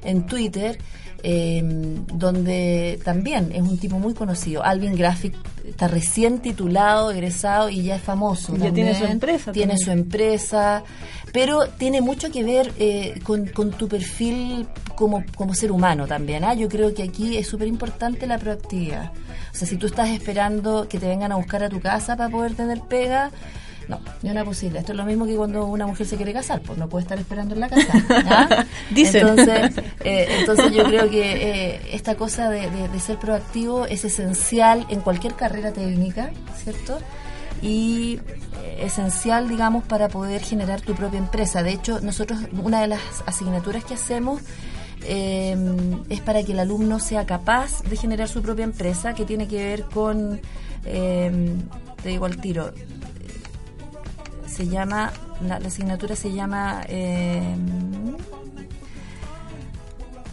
en 0.05 0.27
Twitter, 0.27 0.79
eh, 1.23 1.63
donde 2.13 3.01
también 3.05 3.51
es 3.53 3.63
un 3.63 3.79
tipo 3.79 3.99
muy 3.99 4.15
conocido. 4.15 4.63
Alvin 4.65 4.95
Graphic 4.95 5.35
está 5.67 5.89
recién 5.89 6.39
titulado, 6.39 7.11
egresado 7.11 7.69
y 7.69 7.83
ya 7.83 7.97
es 7.97 8.03
famoso. 8.03 8.57
Ya 8.57 8.73
tiene 8.73 8.95
su 8.97 9.05
empresa 9.05 9.53
Tiene 9.53 9.75
también. 9.75 9.85
su 9.85 9.91
empresa, 9.91 10.85
pero 11.33 11.67
tiene 11.69 12.01
mucho 12.01 12.31
que 12.31 12.45
ver 12.45 12.73
eh, 12.79 13.21
con, 13.25 13.47
con 13.47 13.71
tu 13.73 13.89
perfil 13.89 14.67
como, 14.95 15.25
como 15.35 15.55
ser 15.55 15.73
humano 15.73 16.07
también. 16.07 16.45
¿ah? 16.45 16.55
Yo 16.55 16.69
creo 16.69 16.95
que 16.95 17.03
aquí 17.03 17.37
es 17.37 17.47
súper 17.47 17.69
importante 17.69 18.27
la 18.27 18.39
proactividad. 18.39 19.13
O 19.53 19.57
sea, 19.57 19.67
si 19.67 19.77
tú 19.77 19.87
estás 19.87 20.11
esperando 20.11 20.89
que 20.89 20.99
te 20.99 21.07
vengan 21.09 21.33
a 21.33 21.37
buscar 21.37 21.65
a 21.65 21.69
tu 21.69 21.81
casa 21.81 22.17
para 22.17 22.31
poder 22.31 22.55
tener 22.55 22.81
pega, 22.89 23.31
no, 23.89 24.01
ni 24.23 24.31
una 24.31 24.45
posible. 24.45 24.79
Esto 24.81 24.93
es 24.93 24.99
lo 24.99 25.05
mismo 25.05 25.25
que 25.27 25.35
cuando 25.35 25.65
una 25.67 25.87
mujer 25.87 26.07
se 26.07 26.17
quiere 26.17 26.33
casar, 26.33 26.61
pues 26.61 26.79
no 26.79 26.89
puede 26.89 27.03
estar 27.05 27.19
esperando 27.19 27.55
en 27.55 27.61
la 27.61 27.69
casa. 27.69 27.93
¿ah? 28.27 28.65
Dicen. 28.91 29.27
Entonces, 29.27 29.83
eh, 30.05 30.27
entonces 30.41 30.73
yo 30.73 30.85
creo 30.85 31.09
que 31.11 31.73
eh, 31.75 31.81
esta 31.93 32.15
cosa 32.15 32.51
de, 32.51 32.71
de- 32.71 32.89
de 32.89 33.01
ser 33.01 33.19
proactivo 33.19 33.87
es 33.87 34.05
esencial 34.05 34.87
en 34.91 35.01
cualquier 35.01 35.35
carrera 35.35 35.73
técnica, 35.73 36.31
¿cierto? 36.63 36.99
Y 37.63 38.21
eh, 38.63 38.83
esencial, 38.85 39.49
digamos, 39.49 39.85
para 39.85 40.09
poder 40.09 40.43
generar 40.43 40.81
tu 40.81 40.95
propia 40.95 41.19
empresa. 41.19 41.63
De 41.63 41.73
hecho, 41.73 42.01
nosotros, 42.01 42.39
una 42.63 42.81
de 42.83 42.89
las 42.89 43.01
asignaturas 43.27 43.85
que 43.85 43.95
hacemos 43.95 44.43
eh, 45.05 45.57
es 46.09 46.21
para 46.21 46.43
que 46.43 46.53
el 46.53 46.61
alumno 46.61 46.99
sea 47.01 47.25
capaz 47.25 47.83
de 47.85 47.97
generar 47.97 48.29
su 48.29 48.43
propia 48.43 48.65
empresa, 48.65 49.15
que 49.15 49.25
tiene 49.25 49.49
que 49.49 49.57
ver 49.65 49.83
con, 49.85 50.41
eh, 50.85 51.55
te 52.03 52.09
digo 52.11 52.27
al 52.27 52.37
tiro, 52.37 52.73
se 54.59 54.67
llama, 54.67 55.13
la, 55.41 55.55
asignatura 55.59 56.17
se 56.17 56.33
llama 56.33 56.83
eh, 56.89 57.41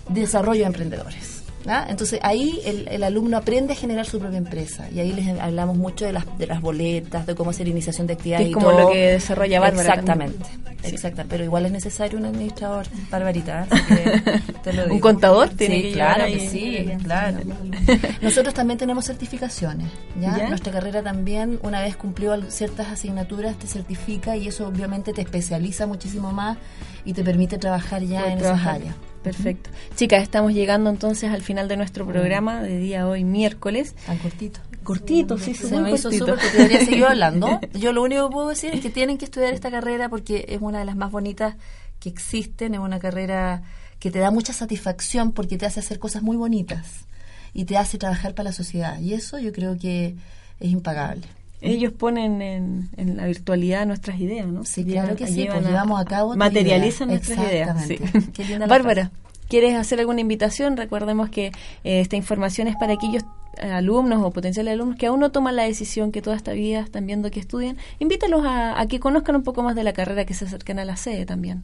Desarrollo 0.09 0.61
de 0.61 0.65
Emprendedores. 0.65 1.34
¿Ah? 1.67 1.85
Entonces 1.89 2.19
ahí 2.23 2.59
el, 2.65 2.87
el 2.87 3.03
alumno 3.03 3.37
aprende 3.37 3.73
a 3.73 3.75
generar 3.75 4.05
su 4.05 4.19
propia 4.19 4.37
empresa 4.37 4.87
y 4.93 4.99
ahí 4.99 5.11
les 5.11 5.39
hablamos 5.39 5.77
mucho 5.77 6.05
de 6.05 6.13
las, 6.13 6.25
de 6.37 6.47
las 6.47 6.61
boletas, 6.61 7.25
de 7.25 7.35
cómo 7.35 7.49
hacer 7.51 7.67
iniciación 7.67 8.07
de 8.07 8.13
actividades. 8.13 8.45
Es 8.45 8.51
y 8.51 8.53
como 8.53 8.69
todo. 8.71 8.79
lo 8.81 8.89
que 8.91 9.11
desarrolla 9.11 9.59
Bárbara 9.59 9.89
Exactamente, 9.89 10.45
exactamente. 10.83 11.25
Pero 11.29 11.43
igual 11.43 11.65
es 11.65 11.71
necesario 11.71 12.17
un 12.19 12.25
administrador, 12.25 12.85
Barbarita. 13.09 13.67
Un 14.89 14.99
contador 14.99 15.49
tiene 15.49 15.75
Sí, 15.75 15.81
que 15.83 15.91
claro 15.93 16.23
ahí. 16.23 16.33
que 16.33 16.49
sí, 16.49 16.87
claro. 17.03 17.37
Nosotros 18.21 18.53
también 18.53 18.77
tenemos 18.79 19.05
certificaciones, 19.05 19.87
¿ya? 20.19 20.37
¿Ya? 20.37 20.49
Nuestra 20.49 20.71
carrera 20.71 21.03
también, 21.03 21.59
una 21.61 21.81
vez 21.81 21.95
cumplió 21.95 22.35
ciertas 22.49 22.87
asignaturas, 22.87 23.57
te 23.57 23.67
certifica 23.67 24.35
y 24.35 24.47
eso 24.47 24.67
obviamente 24.67 25.13
te 25.13 25.21
especializa 25.21 25.85
muchísimo 25.87 26.31
más 26.31 26.57
y 27.05 27.13
te 27.13 27.23
permite 27.23 27.57
trabajar 27.57 28.03
ya 28.03 28.31
en 28.31 28.39
trabajar. 28.39 28.75
esas 28.81 28.81
áreas. 28.81 28.95
Perfecto. 29.23 29.69
Chicas, 29.95 30.21
estamos 30.21 30.53
llegando 30.53 30.89
entonces 30.89 31.31
al 31.31 31.41
final 31.41 31.67
de 31.67 31.77
nuestro 31.77 32.05
programa 32.05 32.61
de 32.61 32.77
día 32.77 33.07
hoy 33.07 33.23
miércoles. 33.23 33.95
Tan 34.05 34.17
cortito. 34.19 34.59
Cortito, 34.83 35.37
sí, 35.39 35.55
Se 35.55 35.63
súper 35.63 35.81
me 35.81 35.91
hizo 35.93 36.11
súper 36.11 36.35
porque 36.35 36.57
debería 36.57 36.85
seguir 36.85 37.05
hablando. 37.05 37.59
Yo 37.73 37.91
lo 37.91 38.03
único 38.03 38.27
que 38.29 38.33
puedo 38.33 38.49
decir 38.49 38.75
es 38.75 38.81
que 38.81 38.91
tienen 38.91 39.17
que 39.17 39.25
estudiar 39.25 39.53
esta 39.53 39.71
carrera 39.71 40.09
porque 40.09 40.45
es 40.49 40.59
una 40.61 40.77
de 40.79 40.85
las 40.85 40.95
más 40.95 41.11
bonitas 41.11 41.55
que 41.99 42.09
existen, 42.09 42.75
es 42.75 42.79
una 42.79 42.99
carrera 42.99 43.63
que 43.99 44.11
te 44.11 44.19
da 44.19 44.29
mucha 44.29 44.53
satisfacción 44.53 45.31
porque 45.31 45.57
te 45.57 45.65
hace 45.65 45.79
hacer 45.79 45.97
cosas 45.97 46.21
muy 46.21 46.37
bonitas 46.37 47.07
y 47.51 47.65
te 47.65 47.77
hace 47.77 47.97
trabajar 47.97 48.35
para 48.35 48.49
la 48.49 48.53
sociedad. 48.53 48.99
Y 48.99 49.13
eso 49.13 49.39
yo 49.39 49.51
creo 49.51 49.75
que 49.75 50.15
es 50.59 50.69
impagable. 50.69 51.25
Ellos 51.65 51.91
ponen 51.93 52.41
en, 52.41 52.89
en 52.97 53.17
la 53.17 53.25
virtualidad 53.27 53.85
nuestras 53.85 54.19
ideas, 54.19 54.47
¿no? 54.47 54.63
Sí, 54.65 54.83
Llevan- 54.83 54.91
claro 55.03 55.15
que 55.15 55.27
sí, 55.27 55.47
pues 55.51 55.65
llevamos 55.65 55.99
a 55.99 56.05
cabo 56.05 56.35
Materializan 56.35 57.09
idea. 57.09 57.17
nuestras 57.17 57.51
ideas. 57.51 57.87
sí. 57.87 57.97
Qué 58.33 58.57
Bárbara, 58.67 59.11
¿quieres 59.49 59.75
hacer 59.75 59.99
alguna 59.99 60.21
invitación? 60.21 60.77
Recordemos 60.77 61.29
que 61.29 61.47
eh, 61.83 61.99
esta 62.01 62.15
información 62.15 62.67
es 62.67 62.75
para 62.75 62.93
aquellos 62.93 63.23
eh, 63.61 63.67
alumnos 63.71 64.21
o 64.23 64.31
potenciales 64.31 64.73
alumnos 64.73 64.97
que 64.97 65.05
aún 65.07 65.19
no 65.21 65.31
toman 65.31 65.55
la 65.55 65.63
decisión, 65.63 66.11
que 66.11 66.21
toda 66.21 66.35
esta 66.35 66.51
vida 66.53 66.81
están 66.81 67.05
viendo 67.05 67.31
que 67.31 67.39
estudian, 67.39 67.77
invítalos 67.99 68.45
a, 68.45 68.79
a 68.79 68.85
que 68.87 68.99
conozcan 68.99 69.35
un 69.37 69.43
poco 69.43 69.63
más 69.63 69.75
de 69.75 69.83
la 69.83 69.93
carrera, 69.93 70.25
que 70.25 70.33
se 70.33 70.45
acerquen 70.45 70.79
a 70.79 70.85
la 70.85 70.97
sede 70.97 71.25
también. 71.25 71.63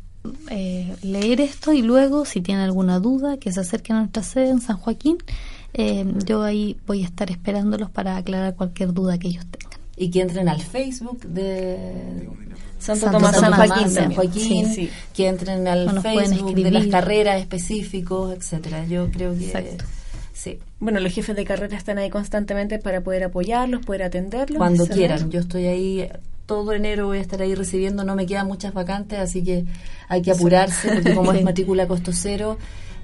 Eh, 0.49 0.93
leer 1.01 1.41
esto 1.41 1.73
y 1.73 1.81
luego, 1.81 2.25
si 2.25 2.39
tienen 2.41 2.63
alguna 2.63 2.99
duda, 2.99 3.37
que 3.37 3.51
se 3.51 3.59
acerquen 3.59 3.95
a 3.97 3.99
nuestra 4.01 4.23
sede 4.23 4.49
en 4.49 4.61
San 4.61 4.77
Joaquín. 4.77 5.17
Eh, 5.73 6.05
yo 6.25 6.43
ahí 6.43 6.77
voy 6.85 7.01
a 7.01 7.05
estar 7.05 7.31
esperándolos 7.31 7.89
para 7.89 8.17
aclarar 8.17 8.55
cualquier 8.55 8.93
duda 8.93 9.17
que 9.17 9.29
ellos 9.29 9.45
tengan. 9.49 9.70
Y 9.97 10.09
que 10.09 10.21
entren 10.21 10.49
al 10.49 10.61
Facebook 10.61 11.21
de 11.25 12.27
Santo, 12.79 13.01
Santo 13.01 13.17
Tomás, 13.17 13.39
San 13.39 13.53
Joaquín. 13.53 13.89
San. 13.91 14.13
Joaquín, 14.13 14.65
Sí, 14.69 14.75
sí. 14.75 14.89
que 15.13 15.27
entren 15.27 15.67
al 15.67 16.01
Facebook 16.01 16.55
de 16.55 16.71
las 16.71 16.87
carreras 16.87 17.39
específicos, 17.39 18.33
etcétera. 18.35 18.85
Yo 18.87 19.11
creo 19.11 19.37
que 19.37 19.45
Exacto. 19.45 19.85
sí, 20.33 20.59
Bueno, 20.79 20.99
los 20.99 21.13
jefes 21.13 21.35
de 21.35 21.45
carrera 21.45 21.77
están 21.77 21.97
ahí 21.99 22.09
constantemente 22.09 22.79
para 22.79 23.01
poder 23.01 23.23
apoyarlos, 23.25 23.85
poder 23.85 24.03
atenderlos. 24.03 24.57
cuando 24.57 24.85
¿sabes? 24.85 24.97
quieran. 24.97 25.29
Yo 25.29 25.39
estoy 25.41 25.65
ahí 25.67 26.09
todo 26.47 26.73
enero 26.73 27.05
voy 27.05 27.19
a 27.19 27.21
estar 27.21 27.41
ahí 27.41 27.55
recibiendo, 27.55 28.03
no 28.03 28.15
me 28.15 28.25
quedan 28.25 28.45
muchas 28.47 28.73
vacantes, 28.73 29.19
así 29.19 29.41
que 29.43 29.63
hay 30.09 30.21
que 30.21 30.31
apurarse 30.31 30.89
porque 30.91 31.13
como 31.15 31.31
es 31.31 31.43
matrícula 31.45 31.87
costo 31.87 32.11
cero 32.13 32.57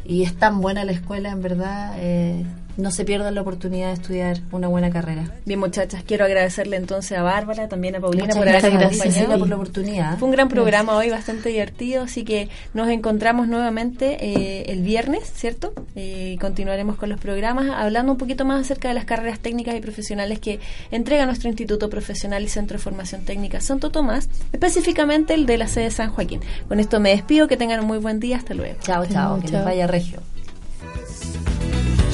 y 0.04 0.24
es 0.24 0.36
tan 0.36 0.60
buena 0.60 0.84
la 0.84 0.92
escuela, 0.92 1.30
en 1.32 1.42
verdad, 1.42 1.94
eh, 1.98 2.44
no 2.78 2.92
se 2.92 3.06
pierdan 3.06 3.36
la 3.36 3.42
oportunidad 3.42 3.88
de 3.88 3.94
estudiar 3.94 4.40
una 4.52 4.68
buena 4.68 4.90
carrera. 4.90 5.32
Bien, 5.46 5.60
muchachas, 5.60 6.04
quiero 6.06 6.26
agradecerle 6.26 6.78
entonces 6.78 7.18
a 7.18 7.24
Bárbara, 7.24 7.68
también 7.68 7.96
a 7.96 8.00
Paulina 8.00 8.26
Muchas 8.26 8.38
por 8.38 8.46
gracias, 8.46 8.74
acompañado. 8.74 9.40
Por 9.40 9.50
la 9.50 9.56
oportunidad. 9.56 10.18
Fue 10.18 10.28
un 10.28 10.32
gran 10.32 10.48
programa 10.48 10.96
hoy, 10.96 11.10
bastante 11.10 11.50
divertido, 11.50 12.04
así 12.04 12.24
que 12.24 12.50
nos 12.74 12.88
encontramos 12.90 13.48
nuevamente 13.48 14.18
eh, 14.22 14.72
el 14.72 14.84
viernes, 14.84 15.32
¿cierto? 15.34 15.74
Eh, 15.96 16.34
y 16.36 16.38
continuaremos 16.38 16.98
con 16.98 17.10
los 17.10 17.20
programas 17.20 17.70
hablando 17.70 18.12
un 18.12 18.18
poquito 18.18 18.46
más 18.46 18.62
acerca 18.62 18.88
de 18.88 18.94
las 18.94 19.06
carreras 19.06 19.40
técnicas 19.40 19.76
y 19.76 19.82
profesionales 19.82 20.40
que 20.40 20.60
entrega 20.92 21.26
nuestro 21.26 21.50
Instituto 21.50 21.90
Profesional 21.90 22.44
y 22.44 22.50
Centro 22.50 22.78
de 22.78 22.84
Formación 22.84 23.22
Técnica 23.26 23.60
Santo 23.62 23.90
Tomás, 23.90 24.30
específicamente 24.54 25.34
el 25.34 25.46
de 25.46 25.58
la 25.58 25.68
sede 25.68 25.92
San 25.92 26.12
Joaquín. 26.12 26.42
Con 26.68 26.80
esto 26.80 27.00
me 27.00 27.10
despido, 27.10 27.48
que 27.48 27.58
tengan 27.58 27.80
un 27.80 27.88
muy 27.88 27.98
buen 27.98 28.20
día, 28.20 28.38
hasta 28.38 28.54
luego. 28.54 28.76
Chao, 28.82 29.06
chao, 29.06 29.40
que 29.40 29.48
les 29.48 29.64
vaya 29.64 29.88
regio. 29.88 30.22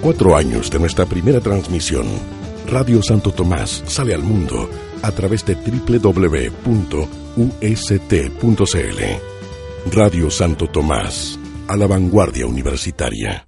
Cuatro 0.00 0.36
años 0.36 0.70
de 0.70 0.78
nuestra 0.78 1.06
primera 1.06 1.40
transmisión, 1.40 2.06
Radio 2.68 3.02
Santo 3.02 3.32
Tomás 3.32 3.82
sale 3.86 4.14
al 4.14 4.22
mundo 4.22 4.70
a 5.02 5.10
través 5.10 5.44
de 5.44 5.56
www.ust.cl. 5.56 6.78
Radio 9.90 10.30
Santo 10.30 10.68
Tomás, 10.68 11.38
a 11.66 11.76
la 11.76 11.88
vanguardia 11.88 12.46
universitaria. 12.46 13.44